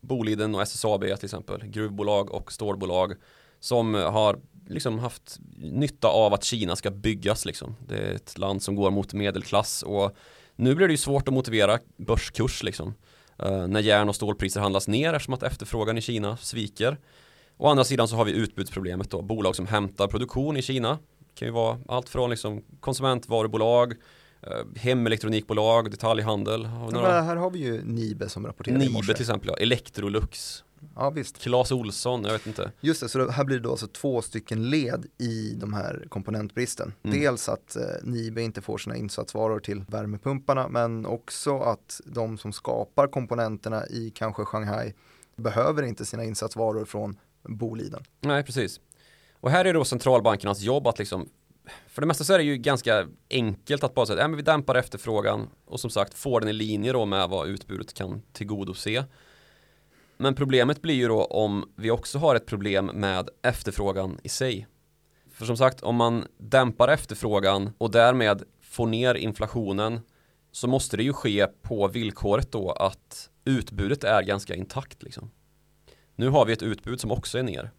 [0.00, 3.14] Boliden och SSAB till exempel, gruvbolag och stålbolag
[3.60, 7.76] som har liksom haft nytta av att Kina ska byggas liksom.
[7.86, 10.16] Det är ett land som går mot medelklass och
[10.56, 12.94] nu blir det ju svårt att motivera börskurs liksom.
[13.42, 16.98] Uh, när järn och stålpriser handlas ner eftersom att efterfrågan i Kina sviker.
[17.56, 19.22] Å andra sidan så har vi utbudsproblemet då.
[19.22, 20.98] Bolag som hämtar produktion i Kina.
[21.18, 23.98] Det kan ju vara allt från liksom konsumentvarubolag, uh,
[24.76, 26.68] hemelektronikbolag, detaljhandel.
[26.92, 29.56] Ja, här har vi ju Nibe som rapporterar Nibe till exempel, ja.
[29.56, 30.64] Electrolux.
[30.94, 31.38] Ja, visst.
[31.38, 32.72] Claes Olsson, jag vet inte.
[32.80, 36.92] Just det, så här blir det då alltså två stycken led i de här komponentbristen.
[37.02, 37.20] Mm.
[37.20, 42.52] Dels att eh, Nibe inte får sina insatsvaror till värmepumparna, men också att de som
[42.52, 44.94] skapar komponenterna i kanske Shanghai
[45.36, 48.02] behöver inte sina insatsvaror från Boliden.
[48.20, 48.80] Nej, precis.
[49.40, 51.28] Och här är då centralbankernas jobb att liksom
[51.88, 54.42] för det mesta så är det ju ganska enkelt att bara säga att äh, vi
[54.42, 59.04] dämpar efterfrågan och som sagt får den i linje då med vad utbudet kan tillgodose.
[60.16, 64.66] Men problemet blir ju då om vi också har ett problem med efterfrågan i sig.
[65.32, 70.00] För som sagt, om man dämpar efterfrågan och därmed får ner inflationen
[70.52, 75.30] så måste det ju ske på villkoret då att utbudet är ganska intakt liksom.
[76.16, 77.70] Nu har vi ett utbud som också är ner.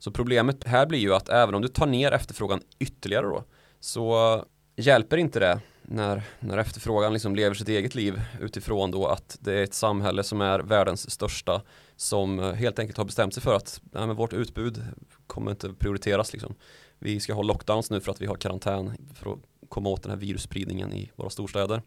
[0.00, 3.44] Så problemet här blir ju att även om du tar ner efterfrågan ytterligare då
[3.80, 4.44] så
[4.76, 9.52] hjälper inte det när, när efterfrågan liksom lever sitt eget liv utifrån då att det
[9.52, 11.62] är ett samhälle som är världens största
[11.96, 14.84] som helt enkelt har bestämt sig för att nej, men vårt utbud
[15.26, 16.54] kommer inte prioriteras liksom.
[16.98, 20.10] Vi ska ha lockdowns nu för att vi har karantän för att komma åt den
[20.10, 21.82] här virusspridningen i våra storstäder.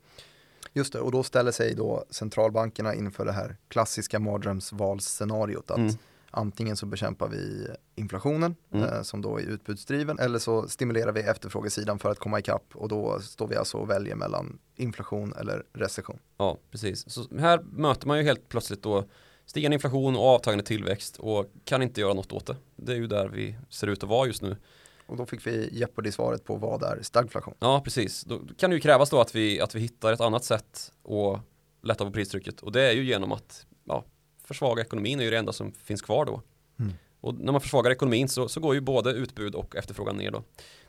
[0.73, 5.97] Just det, och då ställer sig då centralbankerna inför det här klassiska mardrömsvalsscenariot att mm
[6.35, 8.89] Antingen så bekämpar vi inflationen mm.
[8.89, 12.89] eh, som då är utbudsdriven eller så stimulerar vi efterfrågesidan för att komma ikapp och
[12.89, 16.19] då står vi alltså och väljer mellan inflation eller recession.
[16.37, 17.09] Ja, precis.
[17.09, 19.05] Så här möter man ju helt plötsligt då
[19.45, 22.55] stigande inflation och avtagande tillväxt och kan inte göra något åt det.
[22.75, 24.57] Det är ju där vi ser ut att vara just nu.
[25.05, 27.53] Och då fick vi Jeopardy-svaret på vad är stagflation?
[27.59, 28.23] Ja, precis.
[28.23, 31.39] Då kan det ju krävas då att vi, att vi hittar ett annat sätt att
[31.81, 34.05] lätta på pristrycket och det är ju genom att ja,
[34.43, 36.41] försvaga ekonomin är ju det enda som finns kvar då.
[36.79, 36.93] Mm.
[37.21, 40.43] Och när man försvagar ekonomin så, så går ju både utbud och efterfrågan ner då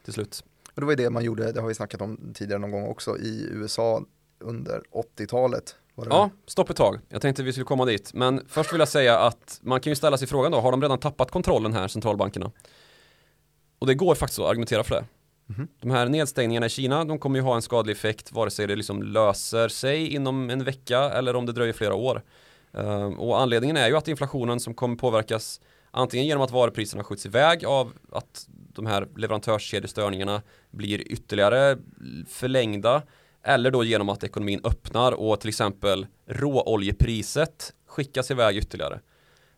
[0.05, 0.45] till slut.
[0.75, 2.87] Och det var ju det man gjorde, det har vi snackat om tidigare någon gång
[2.87, 4.05] också, i USA
[4.39, 4.83] under
[5.17, 5.77] 80-talet.
[5.97, 7.01] Ja, stopp ett tag.
[7.09, 8.15] Jag tänkte vi skulle komma dit.
[8.15, 10.83] Men först vill jag säga att man kan ju ställa sig frågan då, har de
[10.83, 12.51] redan tappat kontrollen här, centralbankerna?
[13.79, 15.05] Och det går faktiskt att argumentera för det.
[15.55, 15.69] Mm.
[15.81, 18.77] De här nedstängningarna i Kina, de kommer ju ha en skadlig effekt vare sig det
[18.77, 22.23] liksom löser sig inom en vecka eller om det dröjer flera år.
[22.75, 25.61] Ehm, och anledningen är ju att inflationen som kommer påverkas
[25.91, 31.79] antingen genom att varupriserna skjuts iväg av att de här leverantörskedjestörningarna blir ytterligare
[32.29, 33.03] förlängda
[33.43, 39.01] eller då genom att ekonomin öppnar och till exempel råoljepriset skickas iväg ytterligare.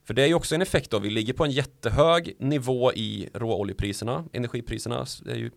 [0.05, 3.29] För det är ju också en effekt då, vi ligger på en jättehög nivå i
[3.35, 5.51] råoljepriserna, energipriserna är ju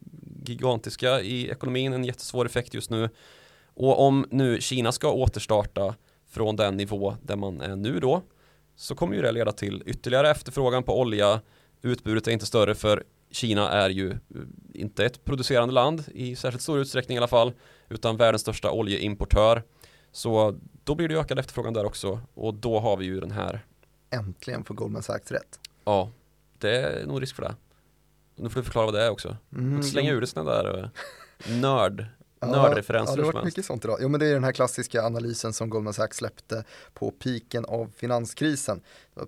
[0.46, 3.10] gigantiska i ekonomin, en jättesvår effekt just nu.
[3.74, 5.96] Och om nu Kina ska återstarta
[6.30, 8.22] från den nivå där man är nu då,
[8.76, 11.42] så kommer ju det leda till ytterligare efterfrågan på olja.
[11.82, 14.18] Utbudet är inte större för Kina är ju
[14.74, 17.54] inte ett producerande land i särskilt stor utsträckning i alla fall,
[17.90, 19.64] utan världens största oljeimportör.
[20.12, 23.66] Så då blir det ökad efterfrågan där också och då har vi ju den här
[24.10, 25.60] Äntligen får Goldman Sachs rätt.
[25.86, 26.12] Ja,
[26.58, 27.56] det är nog risk för det.
[28.36, 29.38] Nu får du förklara vad det är också.
[29.54, 30.84] Mm, slänga ur dig sådana där
[31.48, 32.06] eh, nörd
[32.48, 33.12] nördreferenser.
[33.12, 33.98] Ja, det har varit mycket sånt idag.
[34.02, 37.92] Jo men det är den här klassiska analysen som Goldman Sachs släppte på piken av
[37.96, 38.82] finanskrisen.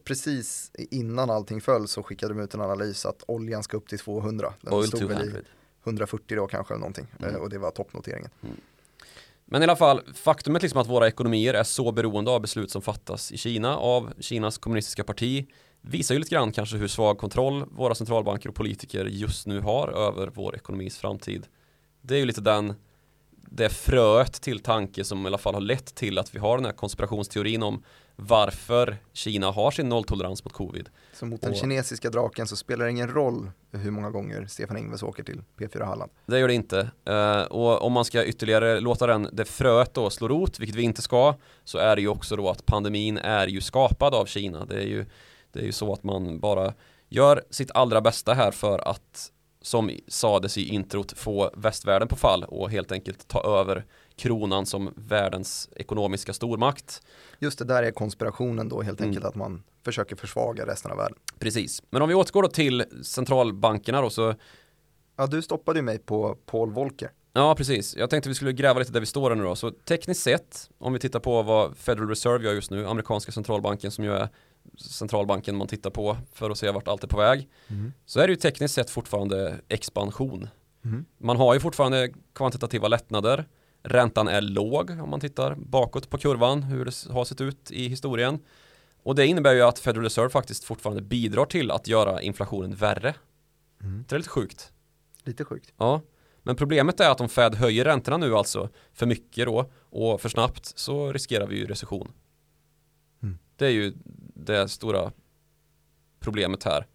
[0.04, 4.00] Precis innan allting föll så skickade de ut en analys att oljan ska upp till
[4.00, 4.54] 200.
[4.62, 5.26] Den Oil stod 200.
[5.26, 5.42] väl i
[5.84, 7.36] 140 då kanske eller någonting mm.
[7.36, 8.30] Eh, och det var toppnoteringen.
[8.44, 8.56] Mm.
[9.46, 12.82] Men i alla fall, faktumet liksom att våra ekonomier är så beroende av beslut som
[12.82, 15.48] fattas i Kina av Kinas kommunistiska parti
[15.82, 19.88] visar ju lite grann kanske hur svag kontroll våra centralbanker och politiker just nu har
[19.88, 21.48] över vår ekonomis framtid.
[22.02, 22.74] Det är ju lite den
[23.54, 26.66] det fröet till tanke som i alla fall har lett till att vi har den
[26.66, 27.84] här konspirationsteorin om
[28.16, 30.90] varför Kina har sin nolltolerans mot covid.
[31.14, 34.78] Så mot den och, kinesiska draken så spelar det ingen roll hur många gånger Stefan
[34.78, 36.12] Ingves åker till P4 Halland.
[36.26, 36.92] Det gör det inte.
[37.10, 40.84] Uh, och om man ska ytterligare låta den, det fröet då slå rot, vilket vi
[40.84, 44.66] inte ska, så är det ju också då att pandemin är ju skapad av Kina.
[44.66, 45.06] Det är ju,
[45.52, 46.74] det är ju så att man bara
[47.10, 52.44] gör sitt allra bästa här för att som sades i introt få västvärlden på fall
[52.44, 57.02] och helt enkelt ta över kronan som världens ekonomiska stormakt.
[57.40, 59.30] Just det, där är konspirationen då helt enkelt mm.
[59.30, 61.18] att man försöker försvaga resten av världen.
[61.40, 64.36] Precis, men om vi återgår då till centralbankerna då så
[65.16, 67.12] Ja, du stoppade ju mig på Paul Volcker.
[67.34, 67.96] Ja, precis.
[67.96, 69.56] Jag tänkte vi skulle gräva lite där vi står nu då.
[69.56, 73.92] Så tekniskt sett, om vi tittar på vad Federal Reserve gör just nu, amerikanska centralbanken
[73.92, 74.30] som ju är
[74.78, 77.50] centralbanken man tittar på för att se vart allt är på väg.
[77.68, 77.94] Mm.
[78.06, 80.50] Så är det ju tekniskt sett fortfarande expansion.
[80.86, 81.06] Mm.
[81.18, 83.48] Man har ju fortfarande kvantitativa lättnader.
[83.84, 87.88] Räntan är låg om man tittar bakåt på kurvan hur det har sett ut i
[87.88, 88.40] historien.
[89.04, 93.16] Och det innebär ju att Federal Reserve faktiskt fortfarande bidrar till att göra inflationen värre.
[93.82, 94.06] Mm.
[94.08, 94.72] Det är lite sjukt.
[95.24, 95.74] Lite sjukt.
[95.78, 96.02] Ja.
[96.44, 100.30] Men problemet är att om Fed höjer räntorna nu alltså för mycket då och för
[100.30, 102.12] snabbt så riskerar vi ju recession.
[103.62, 103.94] Det är ju
[104.36, 105.12] det stora
[106.20, 106.88] problemet här.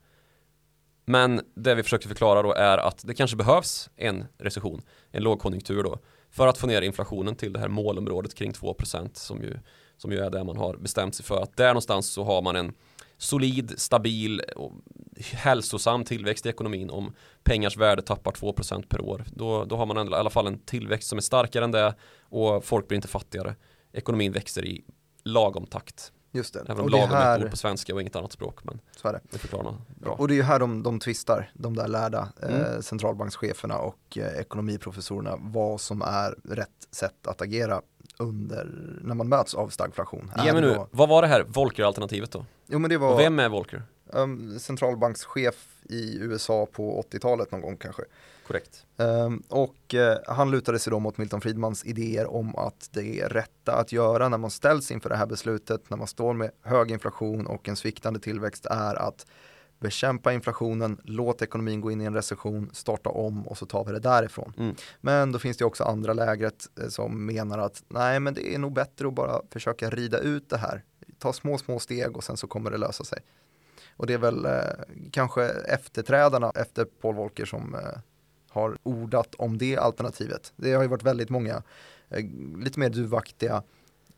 [1.05, 5.83] Men det vi försöker förklara då är att det kanske behövs en recession, en lågkonjunktur
[5.83, 5.99] då,
[6.31, 9.59] för att få ner inflationen till det här målområdet kring 2% som ju,
[9.97, 11.43] som ju är det man har bestämt sig för.
[11.43, 12.73] Att där någonstans så har man en
[13.17, 14.73] solid, stabil och
[15.33, 19.25] hälsosam tillväxt i ekonomin om pengars värde tappar 2% per år.
[19.27, 22.65] Då, då har man i alla fall en tillväxt som är starkare än det och
[22.65, 23.55] folk blir inte fattigare.
[23.93, 24.85] Ekonomin växer i
[25.25, 26.13] lagom takt.
[26.37, 26.61] Just det.
[26.69, 27.35] Även om lagom här...
[27.35, 28.59] är ett ord på svenska och inget annat språk.
[28.63, 29.21] Men så är det.
[29.31, 30.13] det förklarar bra.
[30.13, 32.75] Och det är ju här de, de tvistar, de där lärda eh, mm.
[32.75, 37.83] eh, centralbankscheferna och eh, ekonomiprofessorerna, vad som är rätt sätt att agera
[38.19, 38.69] under,
[39.03, 40.33] när man möts av stagflation.
[40.45, 40.89] Ge mig nu, då...
[40.91, 42.45] vad var det här Volcker-alternativet då?
[42.67, 43.13] Jo men det var...
[43.13, 43.83] Och vem är Volcker?
[44.07, 48.03] Um, centralbankschef i USA på 80-talet någon gång kanske.
[48.47, 48.87] Korrekt.
[48.97, 53.29] Um, och uh, han lutade sig då mot Milton Friedmans idéer om att det är
[53.29, 56.91] rätta att göra när man ställs inför det här beslutet, när man står med hög
[56.91, 59.27] inflation och en sviktande tillväxt är att
[59.79, 63.93] bekämpa inflationen, låt ekonomin gå in i en recession, starta om och så tar vi
[63.93, 64.53] det därifrån.
[64.59, 64.75] Mm.
[65.01, 68.59] Men då finns det också andra lägret eh, som menar att nej men det är
[68.59, 70.83] nog bättre att bara försöka rida ut det här.
[71.19, 73.19] Ta små, små steg och sen så kommer det lösa sig.
[73.97, 74.53] Och det är väl eh,
[75.11, 77.99] kanske efterträdarna efter Paul Volcker som eh,
[78.49, 80.53] har ordat om det alternativet.
[80.57, 81.63] Det har ju varit väldigt många
[82.09, 82.25] eh,
[82.59, 83.63] lite mer duvaktiga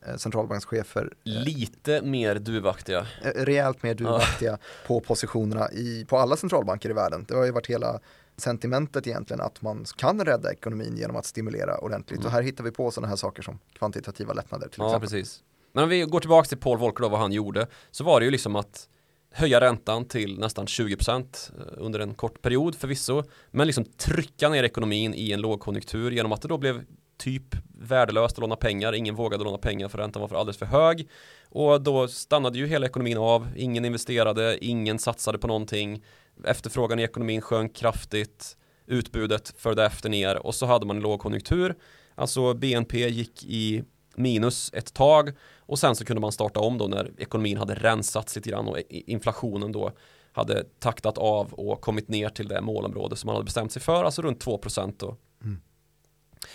[0.06, 3.06] eh, centralbankschefer Lite mer duvaktiga.
[3.22, 7.24] Rejält mer duvaktiga på positionerna i, på alla centralbanker i världen.
[7.28, 8.00] Det har ju varit hela
[8.36, 12.18] sentimentet egentligen att man kan rädda ekonomin genom att stimulera ordentligt.
[12.18, 12.26] Mm.
[12.26, 15.10] Och här hittar vi på sådana här saker som kvantitativa lättnader till ja, exempel.
[15.10, 15.42] Precis.
[15.72, 18.24] Men om vi går tillbaka till Paul Volcker då, vad han gjorde, så var det
[18.24, 18.88] ju liksom att
[19.30, 24.62] höja räntan till nästan 20% eh, under en kort period förvisso, men liksom trycka ner
[24.62, 26.84] ekonomin i en lågkonjunktur genom att det då blev
[27.18, 30.66] typ värdelöst att låna pengar, ingen vågade låna pengar för räntan var för alldeles för
[30.66, 31.08] hög.
[31.48, 36.04] Och då stannade ju hela ekonomin av, ingen investerade, ingen satsade på någonting,
[36.44, 38.56] efterfrågan i ekonomin sjönk kraftigt,
[38.86, 41.74] utbudet följde efter ner och så hade man en lågkonjunktur,
[42.14, 43.84] alltså BNP gick i
[44.18, 48.36] minus ett tag och sen så kunde man starta om då när ekonomin hade rensats
[48.36, 49.92] lite grann och inflationen då
[50.32, 54.04] hade taktat av och kommit ner till det målområde som man hade bestämt sig för,
[54.04, 55.16] alltså runt 2% då.
[55.44, 55.60] Mm.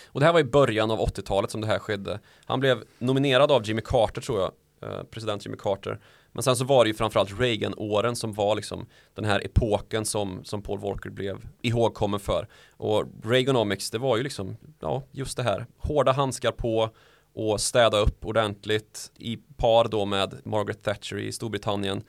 [0.06, 2.20] Och det här var i början av 80-talet som det här skedde.
[2.44, 4.52] Han blev nominerad av Jimmy Carter tror jag,
[4.90, 6.00] eh, president Jimmy Carter.
[6.32, 10.44] Men sen så var det ju framförallt Reagan-åren som var liksom den här epoken som,
[10.44, 12.48] som Paul Walker blev ihågkommen för.
[12.76, 16.90] Och Reaganomics, det var ju liksom, ja, just det här, hårda handskar på,
[17.34, 22.02] och städa upp ordentligt i par då med Margaret Thatcher i Storbritannien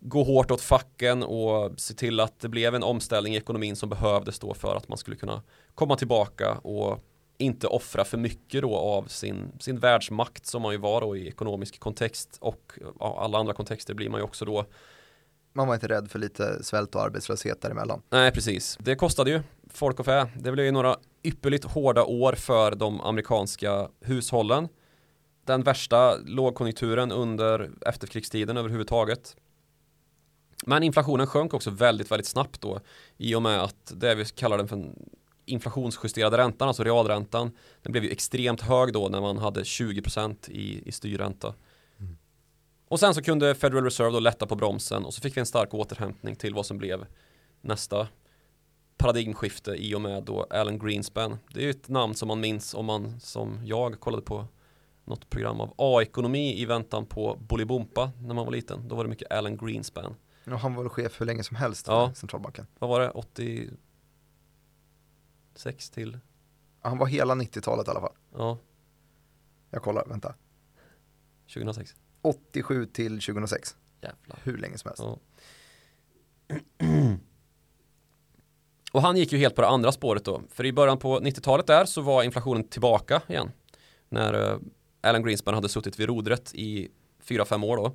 [0.00, 3.88] gå hårt åt facken och se till att det blev en omställning i ekonomin som
[3.88, 5.42] behövdes då för att man skulle kunna
[5.74, 7.04] komma tillbaka och
[7.38, 11.28] inte offra för mycket då av sin, sin världsmakt som man ju var då i
[11.28, 14.64] ekonomisk kontext och ja, alla andra kontexter blir man ju också då
[15.52, 18.02] man var inte rädd för lite svält och arbetslöshet däremellan.
[18.10, 18.78] Nej, precis.
[18.80, 19.40] Det kostade ju
[19.70, 20.26] folk och fä.
[20.36, 24.68] Det blev ju några ypperligt hårda år för de amerikanska hushållen.
[25.44, 29.36] Den värsta lågkonjunkturen under efterkrigstiden överhuvudtaget.
[30.66, 32.80] Men inflationen sjönk också väldigt, väldigt snabbt då
[33.16, 34.84] i och med att det vi kallar den för
[35.46, 37.50] inflationsjusterade räntan, alltså realräntan,
[37.82, 41.54] den blev ju extremt hög då när man hade 20% i, i styrränta.
[41.98, 42.16] Mm.
[42.88, 45.46] Och sen så kunde Federal Reserve då lätta på bromsen och så fick vi en
[45.46, 47.06] stark återhämtning till vad som blev
[47.60, 48.08] nästa
[48.96, 51.38] paradigmskifte i och med då Alan Greenspan.
[51.52, 54.46] Det är ju ett namn som man minns om man som jag kollade på
[55.04, 58.88] något program av A-ekonomi i väntan på Bolibompa när man var liten.
[58.88, 60.14] Då var det mycket Alan Greenspan.
[60.44, 62.12] Ja, han var chef hur länge som helst ja.
[62.14, 62.66] centralbanken.
[62.78, 63.10] Vad var det?
[63.10, 66.18] 86 till?
[66.80, 68.14] Han var hela 90-talet i alla fall.
[68.32, 68.58] Ja.
[69.70, 70.34] Jag kollar, vänta.
[71.54, 71.94] 2006.
[72.22, 73.76] 87 till 2006.
[74.00, 74.38] Jävlar.
[74.42, 75.02] Hur länge som helst.
[75.02, 75.18] Ja.
[78.94, 80.42] Och han gick ju helt på det andra spåret då.
[80.50, 83.50] För i början på 90-talet där så var inflationen tillbaka igen.
[84.08, 84.58] När eh,
[85.02, 86.88] Alan Greenspan hade suttit vid rodret i
[87.28, 87.92] 4-5 år då.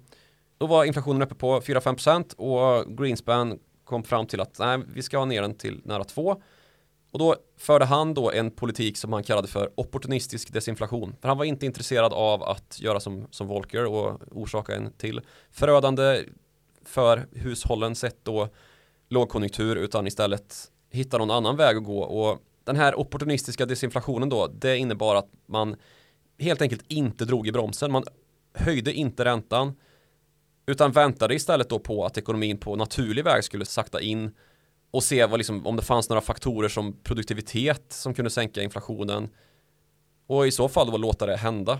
[0.57, 5.17] Då var inflationen uppe på 4-5% och Greenspan kom fram till att nej, vi ska
[5.17, 6.41] ha ner den till nära 2.
[7.11, 11.15] Och då förde han då en politik som han kallade för opportunistisk desinflation.
[11.21, 15.21] För han var inte intresserad av att göra som, som Volcker och orsaka en till
[15.51, 16.23] förödande
[16.85, 18.49] för hushållen sett då
[19.09, 21.99] lågkonjunktur utan istället hitta någon annan väg att gå.
[21.99, 25.75] Och den här opportunistiska desinflationen då det innebar att man
[26.39, 27.91] helt enkelt inte drog i bromsen.
[27.91, 28.03] Man
[28.53, 29.75] höjde inte räntan
[30.65, 34.31] utan väntade istället då på att ekonomin på naturlig väg skulle sakta in
[34.91, 39.29] och se vad liksom, om det fanns några faktorer som produktivitet som kunde sänka inflationen.
[40.27, 41.79] Och i så fall då låta det hända.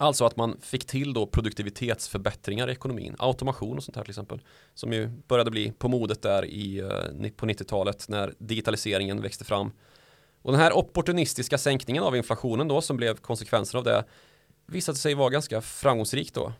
[0.00, 4.40] Alltså att man fick till då produktivitetsförbättringar i ekonomin, automation och sånt här till exempel.
[4.74, 9.72] Som ju började bli på modet där i, eh, på 90-talet när digitaliseringen växte fram.
[10.42, 14.04] Och den här opportunistiska sänkningen av inflationen då som blev konsekvensen av det
[14.66, 16.52] visade sig vara ganska framgångsrik då.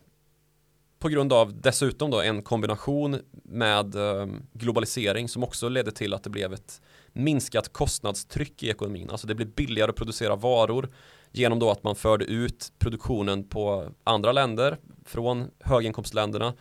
[0.99, 6.23] På grund av dessutom då en kombination med ehm, globalisering som också ledde till att
[6.23, 6.81] det blev ett
[7.13, 9.11] minskat kostnadstryck i ekonomin.
[9.11, 10.89] Alltså det blev billigare att producera varor
[11.33, 16.55] genom då att man förde ut produktionen på andra länder från höginkomstländerna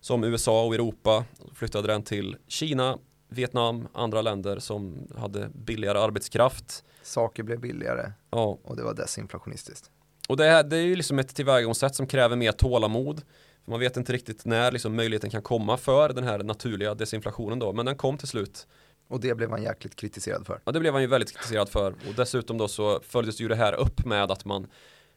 [0.00, 2.98] som USA och Europa flyttade den till Kina,
[3.28, 6.84] Vietnam, andra länder som hade billigare arbetskraft.
[7.02, 8.58] Saker blev billigare ja.
[8.62, 9.90] och det var desinflationistiskt.
[10.28, 13.22] Och det, är, det är ju liksom ett tillvägagångssätt som kräver mer tålamod.
[13.64, 17.72] Man vet inte riktigt när liksom möjligheten kan komma för den här naturliga desinflationen då,
[17.72, 18.66] men den kom till slut.
[19.12, 20.60] Och det blev han jäkligt kritiserad för.
[20.64, 21.90] Ja, det blev han ju väldigt kritiserad för.
[21.90, 24.66] Och dessutom då så följdes ju det här upp med att man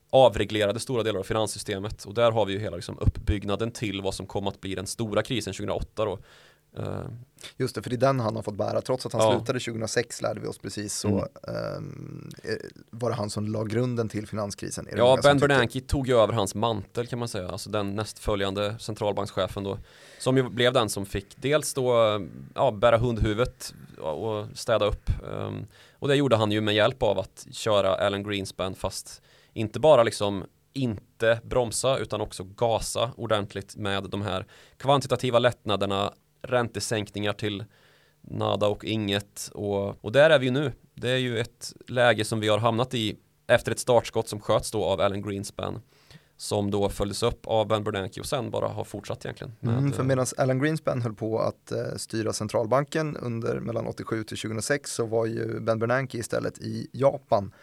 [0.09, 2.05] avreglerade stora delar av finanssystemet.
[2.05, 4.87] Och där har vi ju hela liksom uppbyggnaden till vad som kom att bli den
[4.87, 6.19] stora krisen 2008 då.
[6.79, 7.05] Uh,
[7.57, 8.81] Just det, för det är den han har fått bära.
[8.81, 9.31] Trots att han ja.
[9.31, 11.23] slutade 2006 lärde vi oss precis så mm.
[11.77, 12.29] um,
[12.89, 14.87] var det han som la grunden till finanskrisen.
[14.97, 17.49] Ja, Ben Bernanke tog ju över hans mantel kan man säga.
[17.49, 19.77] Alltså den nästföljande centralbankschefen då.
[20.19, 21.93] Som ju blev den som fick dels då
[22.55, 25.09] ja, bära hundhuvudet och städa upp.
[25.31, 25.65] Um,
[25.99, 29.21] och det gjorde han ju med hjälp av att köra Alan Greenspan fast
[29.53, 34.45] inte bara liksom inte bromsa utan också gasa ordentligt med de här
[34.77, 36.13] kvantitativa lättnaderna,
[36.47, 37.63] räntesänkningar till
[38.21, 40.71] nada och inget och, och där är vi nu.
[40.93, 43.17] Det är ju ett läge som vi har hamnat i
[43.47, 45.81] efter ett startskott som sköts då av Alan Greenspan
[46.37, 49.53] som då följdes upp av Ben Bernanke och sen bara har fortsatt egentligen.
[49.59, 54.23] Med, mm, för medan Alan Greenspan höll på att eh, styra centralbanken under mellan 87
[54.23, 57.53] till 2006 så var ju Ben Bernanke istället i Japan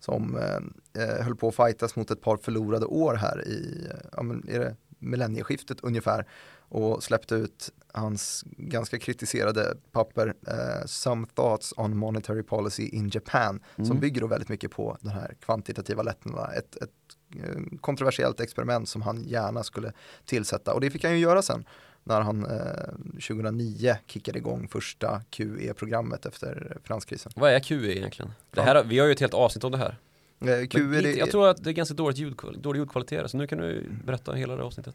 [0.00, 4.22] som eh, eh, höll på att fightas mot ett par förlorade år här i ja,
[4.22, 6.26] men är det millennieskiftet ungefär
[6.68, 13.60] och släppte ut hans ganska kritiserade papper eh, Some Thoughts on Monetary Policy in Japan
[13.76, 13.86] mm.
[13.88, 16.52] som bygger då väldigt mycket på den här kvantitativa lättnaderna.
[16.52, 16.90] Ett, ett
[17.36, 19.92] eh, kontroversiellt experiment som han gärna skulle
[20.24, 21.64] tillsätta och det fick han ju göra sen
[22.04, 27.32] när han eh, 2009 kickade igång första QE-programmet efter finanskrisen.
[27.36, 28.32] Vad är QE egentligen?
[28.50, 29.96] Det här, vi har ju ett helt avsnitt om det här.
[30.40, 31.12] Eh, Q är det...
[31.12, 34.32] Jag tror att det är ganska dåligt ljud, dålig ljudkvalitet så nu kan du berätta
[34.32, 34.94] hela det avsnittet.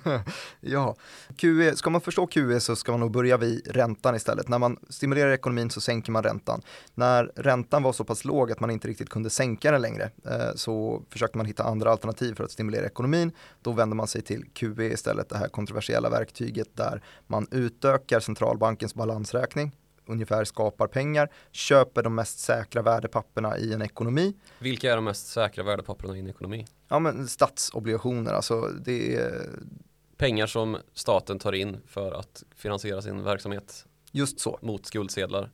[0.60, 0.96] ja,
[1.36, 4.48] QE, ska man förstå QE så ska man nog börja vid räntan istället.
[4.48, 6.62] När man stimulerar ekonomin så sänker man räntan.
[6.94, 10.54] När räntan var så pass låg att man inte riktigt kunde sänka den längre eh,
[10.54, 13.32] så försökte man hitta andra alternativ för att stimulera ekonomin.
[13.62, 18.94] Då vänder man sig till QE istället, det här kontroversiella verktyget där man utökar centralbankens
[18.94, 19.72] balansräkning
[20.06, 24.34] ungefär skapar pengar, köper de mest säkra värdepapperna i en ekonomi.
[24.58, 26.66] Vilka är de mest säkra värdepapperna i en ekonomi?
[26.88, 29.48] Ja men statsobligationer, alltså det är
[30.22, 33.86] Pengar som staten tar in för att finansiera sin verksamhet.
[34.12, 34.58] Just så.
[34.62, 35.50] Mot skuldsedlar.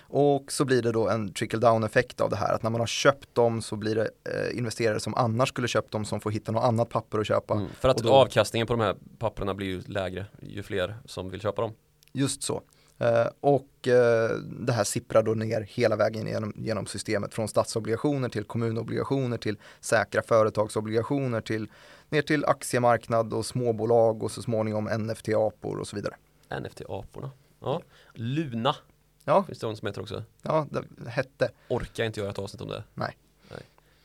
[0.00, 2.80] Och så blir det då en trickle down effekt av det här att när man
[2.80, 6.30] har köpt dem så blir det eh, investerare som annars skulle köpt dem som får
[6.30, 7.54] hitta något annat papper att köpa.
[7.54, 11.30] Mm, för att då, avkastningen på de här papperna blir ju lägre ju fler som
[11.30, 11.72] vill köpa dem.
[12.12, 12.62] Just så.
[12.98, 18.28] Eh, och eh, det här sipprar då ner hela vägen genom, genom systemet från statsobligationer
[18.28, 21.68] till kommunobligationer till säkra företagsobligationer till
[22.08, 26.14] ner till aktiemarknad och småbolag och så småningom NFT-apor och så vidare.
[26.48, 27.30] NFT-aporna,
[27.60, 27.82] ja.
[28.14, 28.76] Luna
[29.24, 29.44] ja.
[29.44, 30.24] finns det någon som heter också.
[30.42, 31.50] Ja, det hette.
[31.68, 32.84] Orkar inte göra ett avsnitt om det.
[32.94, 33.16] Nej.
[33.50, 33.60] Nej.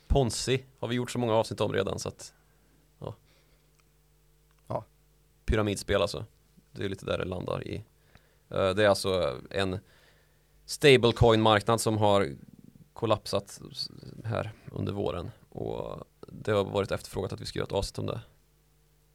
[0.07, 2.33] Ponzi har vi gjort så många avsnitt om redan så att
[2.99, 3.15] ja.
[4.67, 4.85] ja.
[5.45, 6.25] Pyramidspel alltså.
[6.71, 7.83] Det är lite där det landar i
[8.49, 9.79] det är alltså en
[10.65, 12.29] stablecoin-marknad som har
[12.93, 13.61] kollapsat
[14.25, 18.05] här under våren och det har varit efterfrågat att vi ska göra ett avsnitt om
[18.05, 18.21] det.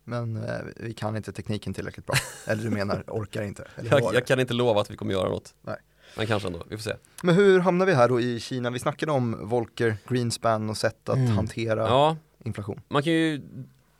[0.05, 2.15] Men eh, vi kan inte tekniken tillräckligt bra.
[2.47, 3.69] Eller du menar orkar inte?
[3.91, 5.55] jag, jag, kan inte lova att vi kommer göra något.
[5.63, 5.77] Nej.
[6.17, 6.97] Men kanske ändå, vi får se.
[7.23, 8.71] Men hur hamnar vi här då i Kina?
[8.71, 11.31] Vi snackade om Volker, Greenspan och sätt att mm.
[11.31, 12.81] hantera ja, inflation.
[12.89, 13.43] Man kan ju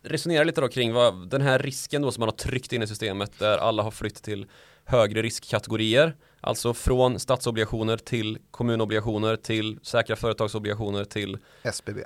[0.03, 2.87] resonera lite då kring vad den här risken då som man har tryckt in i
[2.87, 4.45] systemet där alla har flytt till
[4.85, 6.15] högre riskkategorier.
[6.41, 11.99] Alltså från statsobligationer till kommunobligationer till säkra företagsobligationer till SBB.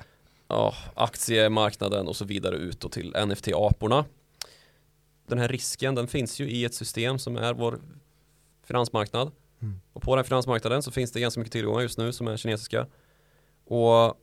[0.47, 4.05] Ja, aktiemarknaden och så vidare ut och till NFT-aporna.
[5.27, 7.79] Den här risken den finns ju i ett system som är vår
[8.63, 9.31] finansmarknad.
[9.61, 9.79] Mm.
[9.93, 12.87] Och på den finansmarknaden så finns det ganska mycket tillgångar just nu som är kinesiska.
[13.65, 14.17] Och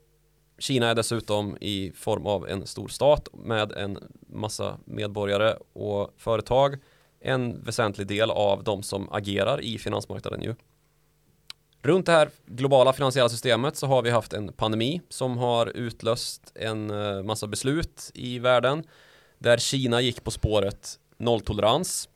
[0.59, 6.77] Kina är dessutom i form av en stor stat med en massa medborgare och företag.
[7.21, 10.55] En väsentlig del av de som agerar i finansmarknaden ju.
[11.83, 16.53] Runt det här globala finansiella systemet så har vi haft en pandemi som har utlöst
[16.55, 18.85] en eh, massa beslut i världen
[19.39, 22.09] där Kina gick på spåret nolltolerans.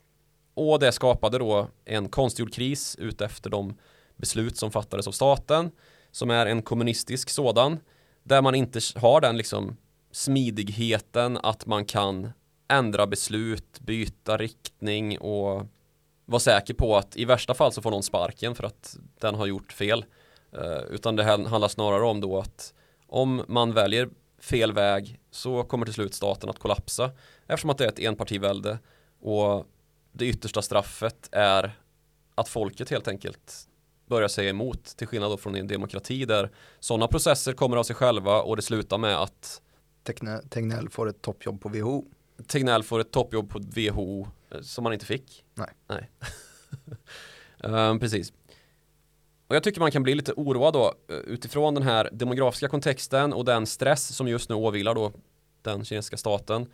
[0.55, 3.77] Och det skapade då en konstgjord kris utefter de
[4.17, 5.71] beslut som fattades av staten
[6.11, 7.79] som är en kommunistisk sådan
[8.29, 9.77] där man inte har den liksom
[10.11, 12.31] smidigheten att man kan
[12.69, 15.67] ändra beslut, byta riktning och
[16.25, 19.47] vara säker på att i värsta fall så får någon sparken för att den har
[19.47, 20.05] gjort fel.
[20.53, 22.75] Eh, utan det handlar snarare om då att
[23.07, 24.09] om man väljer
[24.41, 27.11] fel väg så kommer till slut staten att kollapsa
[27.47, 28.79] eftersom att det är ett enpartivälde
[29.21, 29.67] och
[30.13, 31.79] det yttersta straffet är
[32.35, 33.69] att folket helt enkelt
[34.09, 36.51] börjar säga emot till skillnad då från en demokrati där
[36.81, 39.63] sådana processer kommer av sig själva och det slutar med att
[40.49, 42.05] Tegnell får ett toppjobb på WHO
[42.47, 45.45] Tegnell får ett toppjobb på WHO eh, som han inte fick.
[45.55, 45.71] Nej.
[45.89, 46.11] Nej.
[47.63, 48.33] um, precis.
[49.47, 53.33] Och jag tycker man kan bli lite oroad då eh, utifrån den här demografiska kontexten
[53.33, 55.13] och den stress som just nu åvilar då
[55.63, 56.67] den kinesiska staten.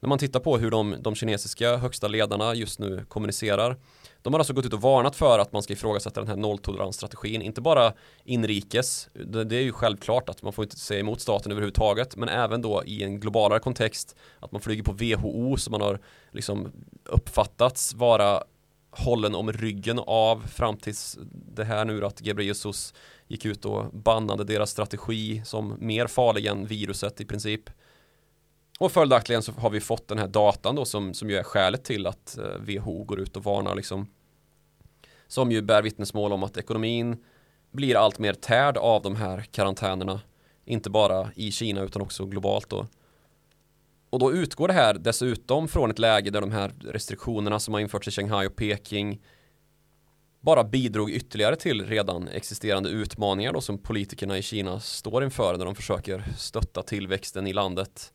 [0.00, 3.76] När man tittar på hur de, de kinesiska högsta ledarna just nu kommunicerar
[4.22, 7.42] de har alltså gått ut och varnat för att man ska ifrågasätta den här nolltoleransstrategin,
[7.42, 7.92] inte bara
[8.24, 12.62] inrikes, det, är ju självklart att man får inte säga emot staten överhuvudtaget, men även
[12.62, 16.00] då i en globalare kontext, att man flyger på WHO som man har
[16.32, 16.72] liksom
[17.04, 18.42] uppfattats vara
[18.90, 22.94] hållen om ryggen av fram tills det här nu att Ghebreyesus
[23.28, 27.70] gick ut och bannade deras strategi som mer farlig än viruset i princip.
[28.80, 31.84] Och följaktligen så har vi fått den här datan då som, som ju är skälet
[31.84, 34.06] till att eh, WHO går ut och varnar liksom.
[35.26, 37.24] Som ju bär vittnesmål om att ekonomin
[37.70, 40.20] blir allt mer tärd av de här karantänerna.
[40.64, 42.86] Inte bara i Kina utan också globalt då.
[44.10, 47.80] Och då utgår det här dessutom från ett läge där de här restriktionerna som har
[47.80, 49.20] införts i Shanghai och Peking
[50.40, 55.64] bara bidrog ytterligare till redan existerande utmaningar då som politikerna i Kina står inför när
[55.64, 58.12] de försöker stötta tillväxten i landet.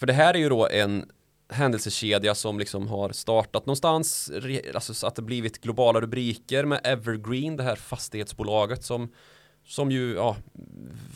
[0.00, 1.10] För det här är ju då en
[1.48, 4.30] händelsekedja som liksom har startat någonstans,
[4.74, 9.08] alltså så att det blivit globala rubriker med Evergreen, det här fastighetsbolaget som
[9.64, 10.36] som ju ja,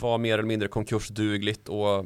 [0.00, 2.04] var mer eller mindre konkursdugligt och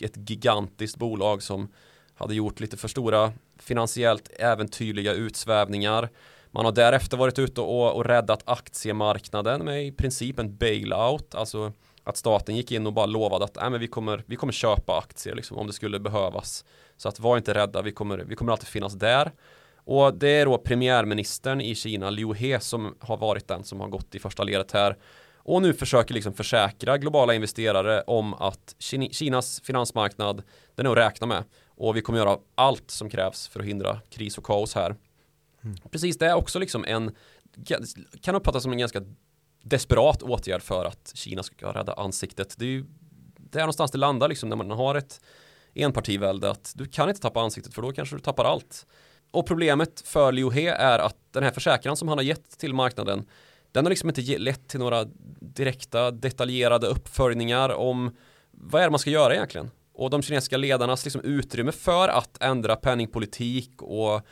[0.00, 1.68] ett gigantiskt bolag som
[2.14, 6.08] hade gjort lite för stora finansiellt äventyrliga utsvävningar.
[6.50, 11.72] Man har därefter varit ute och, och räddat aktiemarknaden med i princip en bailout, alltså
[12.06, 14.98] att staten gick in och bara lovade att äh, men vi, kommer, vi kommer köpa
[14.98, 16.64] aktier liksom, om det skulle behövas.
[16.96, 19.32] Så att var inte rädda, vi kommer, vi kommer alltid finnas där.
[19.84, 23.88] Och det är då premiärministern i Kina, Liu He, som har varit den som har
[23.88, 24.96] gått i första ledet här
[25.46, 28.74] och nu försöker liksom försäkra globala investerare om att
[29.10, 30.42] Kinas finansmarknad
[30.74, 34.00] den är att räkna med och vi kommer göra allt som krävs för att hindra
[34.10, 34.96] kris och kaos här.
[35.64, 35.76] Mm.
[35.90, 37.14] Precis, det är också liksom en
[38.20, 39.02] kan uppfattas som en ganska
[39.68, 42.54] desperat åtgärd för att Kina ska rädda ansiktet.
[42.58, 42.84] Det är ju
[43.50, 45.20] det är någonstans det landar liksom när man har ett
[45.74, 48.86] enpartivälde att du kan inte tappa ansiktet för då kanske du tappar allt.
[49.30, 52.74] Och problemet för Liu He är att den här försäkran som han har gett till
[52.74, 53.26] marknaden
[53.72, 55.04] den har liksom inte lett till några
[55.40, 58.16] direkta detaljerade uppföljningar om
[58.50, 59.70] vad är det man ska göra egentligen?
[59.94, 64.26] Och de kinesiska ledarnas liksom utrymme för att ändra penningpolitik och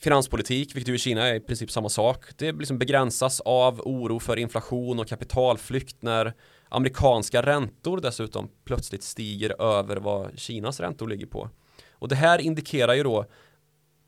[0.00, 2.24] finanspolitik, vilket ju i Kina är i princip samma sak.
[2.36, 6.34] Det liksom begränsas av oro för inflation och kapitalflykt när
[6.68, 11.48] amerikanska räntor dessutom plötsligt stiger över vad Kinas räntor ligger på.
[11.92, 13.24] Och det här indikerar ju då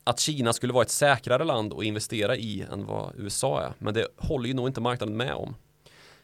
[0.04, 3.72] att Kina skulle vara ett säkrare land att investera i än vad USA är.
[3.78, 5.54] Men det håller ju nog inte marknaden med om.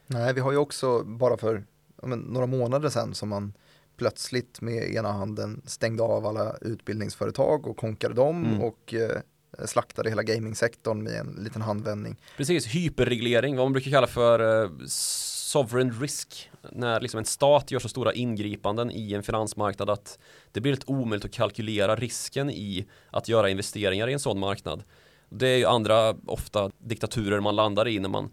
[0.07, 1.65] Nej, vi har ju också bara för
[2.03, 3.53] men, några månader sedan som man
[3.97, 8.61] plötsligt med ena handen stängde av alla utbildningsföretag och konkade dem mm.
[8.61, 9.21] och eh,
[9.59, 12.17] Eh, slaktade hela gamingsektorn med en liten handvändning.
[12.37, 17.81] Precis, hyperreglering, vad man brukar kalla för eh, sovereign risk när liksom en stat gör
[17.81, 20.19] så stora ingripanden i en finansmarknad att
[20.53, 24.83] det blir helt omöjligt att kalkylera risken i att göra investeringar i en sån marknad.
[25.31, 28.33] Det är ju andra ofta diktaturer man landar i när man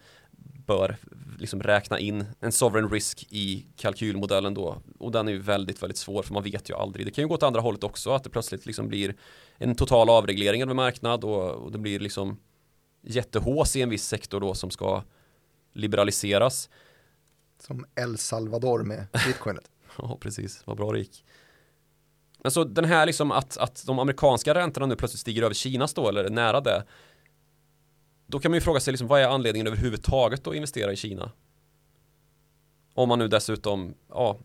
[0.66, 0.98] bör
[1.40, 5.98] liksom räkna in en sovereign risk i kalkylmodellen då och den är ju väldigt väldigt
[5.98, 7.06] svår för man vet ju aldrig.
[7.06, 9.16] Det kan ju gå åt andra hållet också att det plötsligt liksom blir
[9.58, 12.38] en total avreglering av en marknad och, och det blir liksom
[13.02, 15.04] jättehås i en viss sektor då som ska
[15.74, 16.70] liberaliseras.
[17.60, 19.72] Som El Salvador med bitcoinet.
[19.98, 20.62] ja, precis.
[20.66, 21.26] Vad bra det gick.
[22.44, 25.94] Men så den här liksom att, att de amerikanska räntorna nu plötsligt stiger över Kinas
[25.94, 26.84] då, eller nära det.
[28.28, 31.32] Då kan man ju fråga sig liksom, vad är anledningen överhuvudtaget att investera i Kina?
[32.94, 34.40] Om man nu dessutom, ja,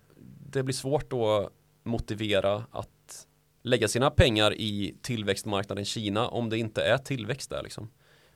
[0.51, 1.53] det blir svårt att
[1.83, 3.26] motivera att
[3.62, 7.91] lägga sina pengar i tillväxtmarknaden Kina om det inte är tillväxt där liksom.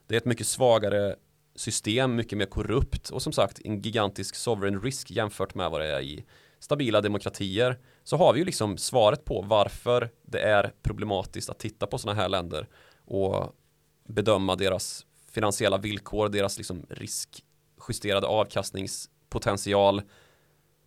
[0.07, 1.17] Det är ett mycket svagare
[1.55, 5.87] system, mycket mer korrupt och som sagt en gigantisk sovereign risk jämfört med vad det
[5.87, 6.25] är i
[6.59, 11.87] stabila demokratier så har vi ju liksom svaret på varför det är problematiskt att titta
[11.87, 12.69] på sådana här länder
[13.05, 13.55] och
[14.09, 20.03] bedöma deras finansiella villkor, deras liksom riskjusterade avkastningspotential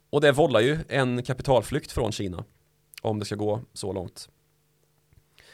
[0.10, 2.44] och det vållar ju en kapitalflykt från Kina
[3.02, 4.30] om det ska gå så långt.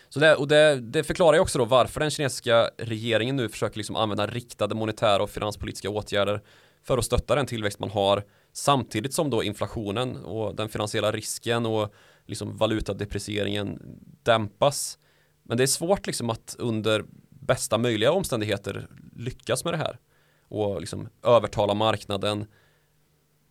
[0.09, 3.77] Så det, och det, det förklarar ju också då varför den kinesiska regeringen nu försöker
[3.77, 6.41] liksom använda riktade monetära och finanspolitiska åtgärder
[6.83, 8.23] för att stötta den tillväxt man har
[8.53, 11.93] samtidigt som då inflationen och den finansiella risken och
[12.25, 13.79] liksom valutadeprecieringen
[14.23, 14.97] dämpas.
[15.43, 17.05] Men det är svårt liksom att under
[17.45, 19.99] bästa möjliga omständigheter lyckas med det här
[20.47, 22.45] och liksom övertala marknaden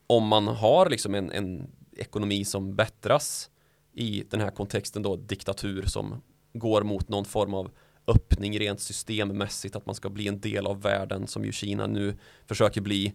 [0.07, 3.51] om man har liksom en, en ekonomi som bättras
[3.93, 6.23] i den här kontexten då diktatur som
[6.53, 7.71] går mot någon form av
[8.07, 12.19] öppning rent systemmässigt, att man ska bli en del av världen som ju Kina nu
[12.47, 13.15] försöker bli.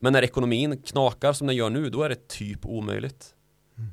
[0.00, 3.34] Men när ekonomin knakar som den gör nu, då är det typ omöjligt.
[3.78, 3.90] Mm.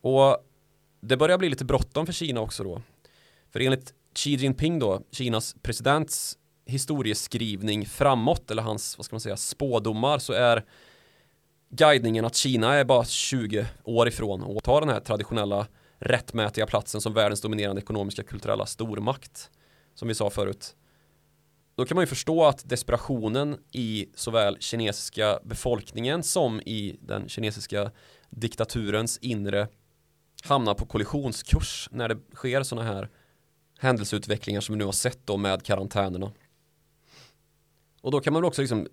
[0.00, 0.48] Och
[1.00, 2.82] det börjar bli lite bråttom för Kina också då.
[3.50, 9.36] För enligt Xi Jinping då, Kinas presidents historieskrivning framåt, eller hans, vad ska man säga,
[9.36, 10.64] spådomar, så är
[11.68, 15.66] guidningen att Kina är bara 20 år ifrån och tar den här traditionella
[15.98, 19.50] rättmätiga platsen som världens dominerande ekonomiska kulturella stormakt.
[19.94, 20.76] som vi sa förut.
[21.74, 27.90] Då kan man ju förstå att desperationen i såväl kinesiska befolkningen som i den kinesiska
[28.30, 29.68] diktaturens inre
[30.44, 33.08] hamnar på kollisionskurs när det sker sådana här
[33.82, 36.32] händelseutvecklingar som vi nu har sett då med karantänerna.
[38.02, 38.88] Och då kan man också liksom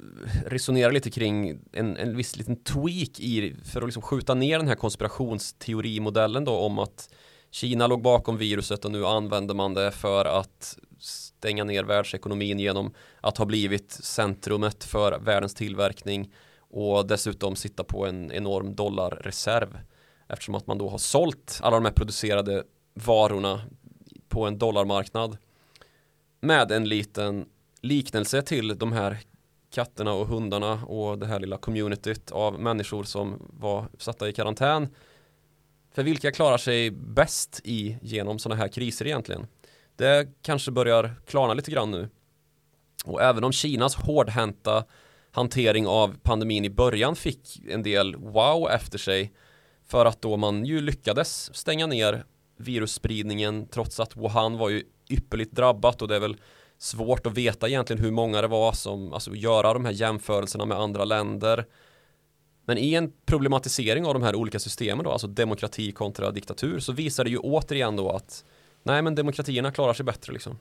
[0.46, 4.68] resonera lite kring en, en viss liten tweak i för att liksom skjuta ner den
[4.68, 7.10] här konspirationsteorimodellen då om att
[7.52, 12.94] Kina låg bakom viruset och nu använder man det för att stänga ner världsekonomin genom
[13.22, 19.80] att ha blivit centrumet för världens tillverkning och dessutom sitta på en enorm dollarreserv
[20.28, 22.64] eftersom att man då har sålt alla de här producerade
[22.94, 23.62] varorna
[24.30, 25.38] på en dollarmarknad
[26.42, 27.46] med en liten
[27.82, 29.18] liknelse till de här
[29.72, 34.88] katterna och hundarna och det här lilla communityt av människor som var satta i karantän.
[35.92, 39.48] För vilka klarar sig bäst i genom sådana här kriser egentligen?
[39.96, 42.10] Det kanske börjar klarna lite grann nu.
[43.06, 44.84] Och även om Kinas hårdhänta
[45.32, 49.34] hantering av pandemin i början fick en del wow efter sig
[49.86, 52.26] för att då man ju lyckades stänga ner
[52.60, 56.38] virusspridningen trots att Wuhan var ju ypperligt drabbat och det är väl
[56.78, 60.78] svårt att veta egentligen hur många det var som, alltså göra de här jämförelserna med
[60.78, 61.66] andra länder.
[62.66, 66.91] Men i en problematisering av de här olika systemen då, alltså demokrati kontra diktatur, så
[66.91, 68.45] visar det ju återigen då att
[68.84, 70.57] nej men demokratierna klarar sig bättre liksom.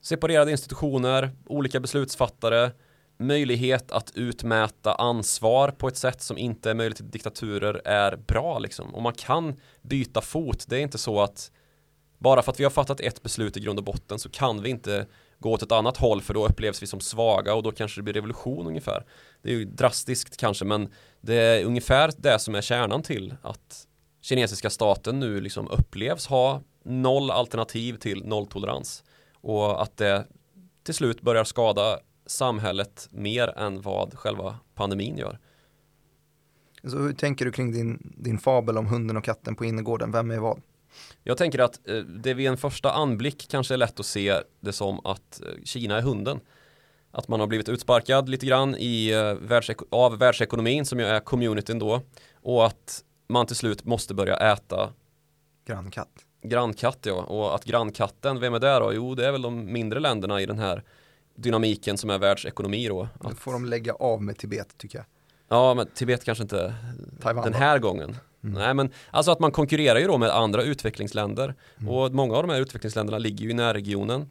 [0.00, 2.70] Separerade institutioner, olika beslutsfattare,
[3.16, 8.58] möjlighet att utmäta ansvar på ett sätt som inte är möjligt i diktaturer är bra
[8.58, 8.94] liksom.
[8.94, 10.64] Och man kan byta fot.
[10.68, 11.50] Det är inte så att
[12.18, 14.70] bara för att vi har fattat ett beslut i grund och botten så kan vi
[14.70, 15.06] inte
[15.38, 18.02] gå åt ett annat håll för då upplevs vi som svaga och då kanske det
[18.02, 19.04] blir revolution ungefär.
[19.42, 20.88] Det är ju drastiskt kanske men
[21.20, 23.86] det är ungefär det som är kärnan till att
[24.20, 29.04] kinesiska staten nu liksom upplevs ha noll alternativ till nolltolerans
[29.40, 30.26] och att det
[30.84, 35.38] till slut börjar skada samhället mer än vad själva pandemin gör.
[36.84, 40.12] Så hur tänker du kring din, din fabel om hunden och katten på innergården?
[40.12, 40.62] Vem är vad?
[41.22, 44.72] Jag tänker att eh, det vid en första anblick kanske är lätt att se det
[44.72, 46.40] som att eh, Kina är hunden.
[47.10, 51.78] Att man har blivit utsparkad lite grann i, eh, av världsekonomin som ju är communityn
[51.78, 52.00] då.
[52.34, 54.92] Och att man till slut måste börja äta
[55.66, 56.24] grannkatt.
[56.42, 58.92] Grannkatt ja, och att grannkatten, vem är det då?
[58.94, 60.82] Jo, det är väl de mindre länderna i den här
[61.34, 63.08] dynamiken som är världsekonomi då.
[63.20, 63.28] Att...
[63.28, 65.06] Nu får de lägga av med Tibet tycker jag.
[65.48, 66.74] Ja, men Tibet kanske inte
[67.20, 67.88] Taiwan, den här då.
[67.88, 68.16] gången.
[68.44, 68.54] Mm.
[68.54, 71.90] Nej, men alltså att man konkurrerar ju då med andra utvecklingsländer mm.
[71.90, 74.30] och många av de här utvecklingsländerna ligger ju i närregionen.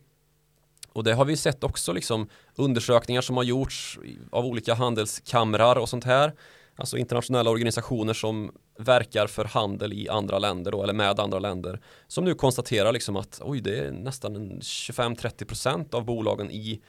[0.94, 4.00] Och det har vi sett också liksom undersökningar som har gjorts
[4.32, 6.34] av olika handelskamrar och sånt här.
[6.76, 11.80] Alltså internationella organisationer som verkar för handel i andra länder då, eller med andra länder.
[12.08, 16.82] Som nu konstaterar liksom att oj, det är nästan 25-30% av bolagen i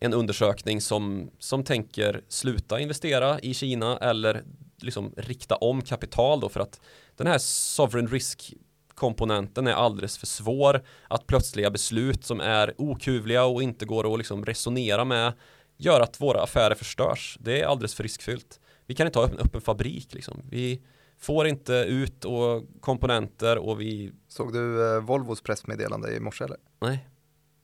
[0.00, 4.42] en undersökning som, som tänker sluta investera i Kina eller
[4.80, 6.80] liksom rikta om kapital då för att
[7.16, 8.54] den här sovereign risk
[8.94, 14.18] komponenten är alldeles för svår att plötsliga beslut som är okuvliga och inte går att
[14.18, 15.32] liksom resonera med
[15.76, 17.36] gör att våra affärer förstörs.
[17.40, 18.60] Det är alldeles för riskfyllt.
[18.92, 20.42] Vi kan inte ha en fabrik liksom.
[20.50, 20.82] Vi
[21.18, 26.56] får inte ut och komponenter och vi Såg du eh, Volvos pressmeddelande i morse eller?
[26.80, 27.08] Nej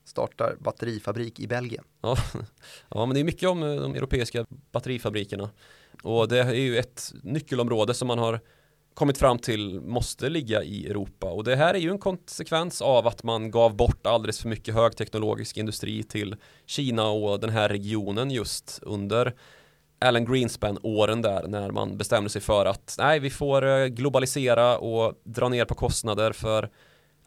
[0.05, 1.83] startar batterifabrik i Belgien.
[2.01, 2.17] Ja,
[2.89, 5.49] ja men det är mycket om eh, de europeiska batterifabrikerna.
[6.03, 8.39] Och det är ju ett nyckelområde som man har
[8.93, 11.27] kommit fram till måste ligga i Europa.
[11.31, 14.75] Och det här är ju en konsekvens av att man gav bort alldeles för mycket
[14.75, 19.35] högteknologisk industri till Kina och den här regionen just under
[20.01, 25.13] Alan Greenspan-åren där när man bestämde sig för att nej, vi får eh, globalisera och
[25.23, 26.69] dra ner på kostnader för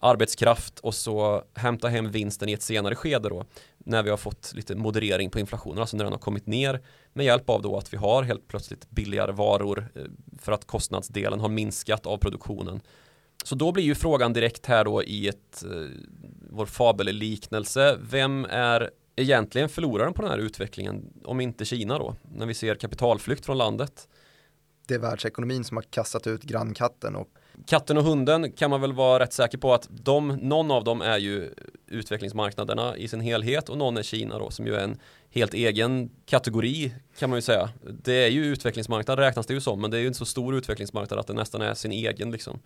[0.00, 3.44] arbetskraft och så hämta hem vinsten i ett senare skede då
[3.78, 6.80] när vi har fått lite moderering på inflationen, alltså när den har kommit ner
[7.12, 10.02] med hjälp av då att vi har helt plötsligt billigare varor eh,
[10.38, 12.80] för att kostnadsdelen har minskat av produktionen.
[13.44, 15.70] Så då blir ju frågan direkt här då i ett, eh,
[16.50, 22.46] vår fabelliknelse, vem är egentligen förloraren på den här utvecklingen om inte Kina då, när
[22.46, 24.08] vi ser kapitalflykt från landet?
[24.86, 27.28] Det är världsekonomin som har kastat ut grannkatten och
[27.66, 31.00] Katten och hunden kan man väl vara rätt säker på att de, någon av dem
[31.00, 31.54] är ju
[31.86, 34.98] utvecklingsmarknaderna i sin helhet och någon är Kina då som ju är en
[35.30, 37.70] helt egen kategori kan man ju säga.
[38.02, 40.54] Det är ju utvecklingsmarknad räknas det ju som men det är ju en så stor
[40.54, 42.60] utvecklingsmarknad att det nästan är sin egen liksom.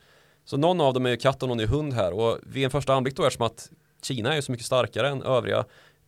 [0.44, 2.70] Så någon av dem är ju katt och någon är hund här och vid en
[2.70, 3.70] första anblick då är det som att
[4.03, 5.64] Kina är ju så mycket starkare än övriga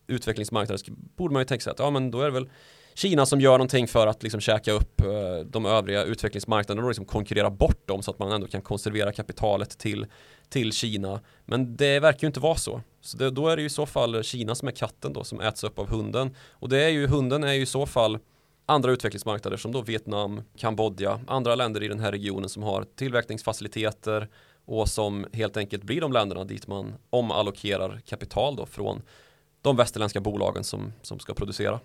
[0.09, 2.49] utvecklingsmarknader så borde man ju tänka sig att ja men då är det väl
[2.93, 7.05] Kina som gör någonting för att liksom käka upp eh, de övriga utvecklingsmarknaderna och liksom
[7.05, 10.05] konkurrera bort dem så att man ändå kan konservera kapitalet till,
[10.49, 11.21] till Kina.
[11.45, 12.81] Men det verkar ju inte vara så.
[13.01, 15.41] Så det, då är det ju i så fall Kina som är katten då som
[15.41, 16.35] äts upp av hunden.
[16.49, 18.19] Och det är ju, hunden är ju i så fall
[18.65, 24.27] andra utvecklingsmarknader som då Vietnam, Kambodja, andra länder i den här regionen som har tillverkningsfaciliteter
[24.65, 29.01] och som helt enkelt blir de länderna dit man omallokerar kapital då från
[29.61, 31.79] de västerländska bolagen som, som ska producera.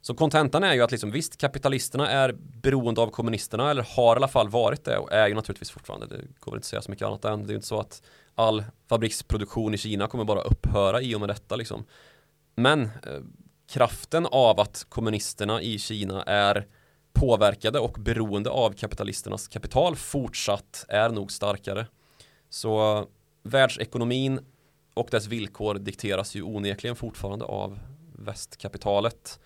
[0.00, 4.16] Så kontentan är ju att liksom, visst, kapitalisterna är beroende av kommunisterna eller har i
[4.16, 6.06] alla fall varit det och är ju naturligtvis fortfarande.
[6.06, 7.42] Det går inte att säga så mycket annat än.
[7.42, 8.02] Det är ju inte så att
[8.34, 11.84] all fabriksproduktion i Kina kommer bara upphöra i och med detta liksom.
[12.54, 12.90] Men eh,
[13.70, 16.66] kraften av att kommunisterna i Kina är
[17.12, 21.86] påverkade och beroende av kapitalisternas kapital fortsatt är nog starkare.
[22.50, 23.04] Så eh,
[23.42, 24.40] världsekonomin
[24.98, 27.78] och dess villkor dikteras ju onekligen fortfarande av
[28.12, 29.40] västkapitalet.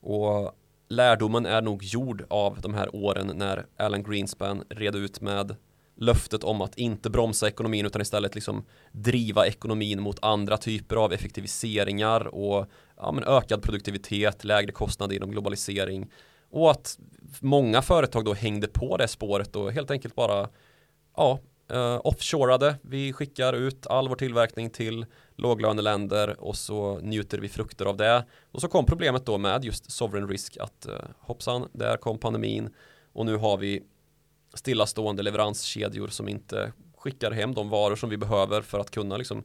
[0.00, 0.52] Och
[0.88, 5.56] lärdomen är nog gjord av de här åren när Alan Greenspan red ut med
[5.96, 11.12] löftet om att inte bromsa ekonomin utan istället liksom driva ekonomin mot andra typer av
[11.12, 16.10] effektiviseringar och ja, men ökad produktivitet, lägre kostnader inom globalisering
[16.50, 16.98] och att
[17.40, 20.48] många företag då hängde på det spåret och helt enkelt bara
[21.16, 21.40] ja,
[21.72, 22.76] uh, offshoreade.
[22.82, 25.06] Vi skickar ut all vår tillverkning till
[25.36, 28.24] låglöneländer och så njuter vi frukter av det.
[28.50, 32.74] Och så kom problemet då med just sovereign risk att uh, hoppsan, där kom pandemin
[33.12, 33.82] och nu har vi
[34.54, 39.44] stillastående leveranskedjor som inte skickar hem de varor som vi behöver för att kunna liksom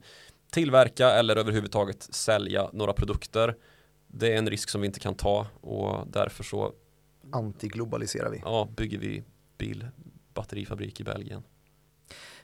[0.50, 3.56] tillverka eller överhuvudtaget sälja några produkter.
[4.06, 6.72] Det är en risk som vi inte kan ta och därför så
[7.32, 8.40] antiglobaliserar vi.
[8.44, 9.24] Ja, bygger vi
[9.58, 11.42] bilbatterifabrik i Belgien.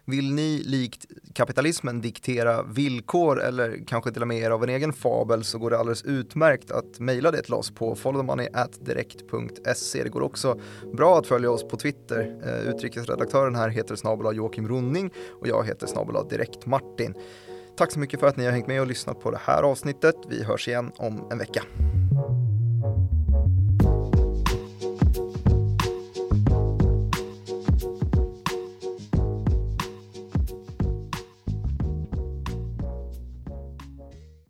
[0.09, 4.92] Vill ni likt kapitalismen diktera villkor eller kanske till och med er av en egen
[4.92, 10.02] fabel så går det alldeles utmärkt att mejla det till oss på followthemoney.direkt.se.
[10.02, 10.61] Det går också
[10.92, 12.40] bra att följa oss på Twitter.
[12.44, 17.14] Eh, utrikesredaktören här heter snabel Joakim Ronning och jag heter snabel Direkt Martin.
[17.76, 20.16] Tack så mycket för att ni har hängt med och lyssnat på det här avsnittet.
[20.28, 21.62] Vi hörs igen om en vecka.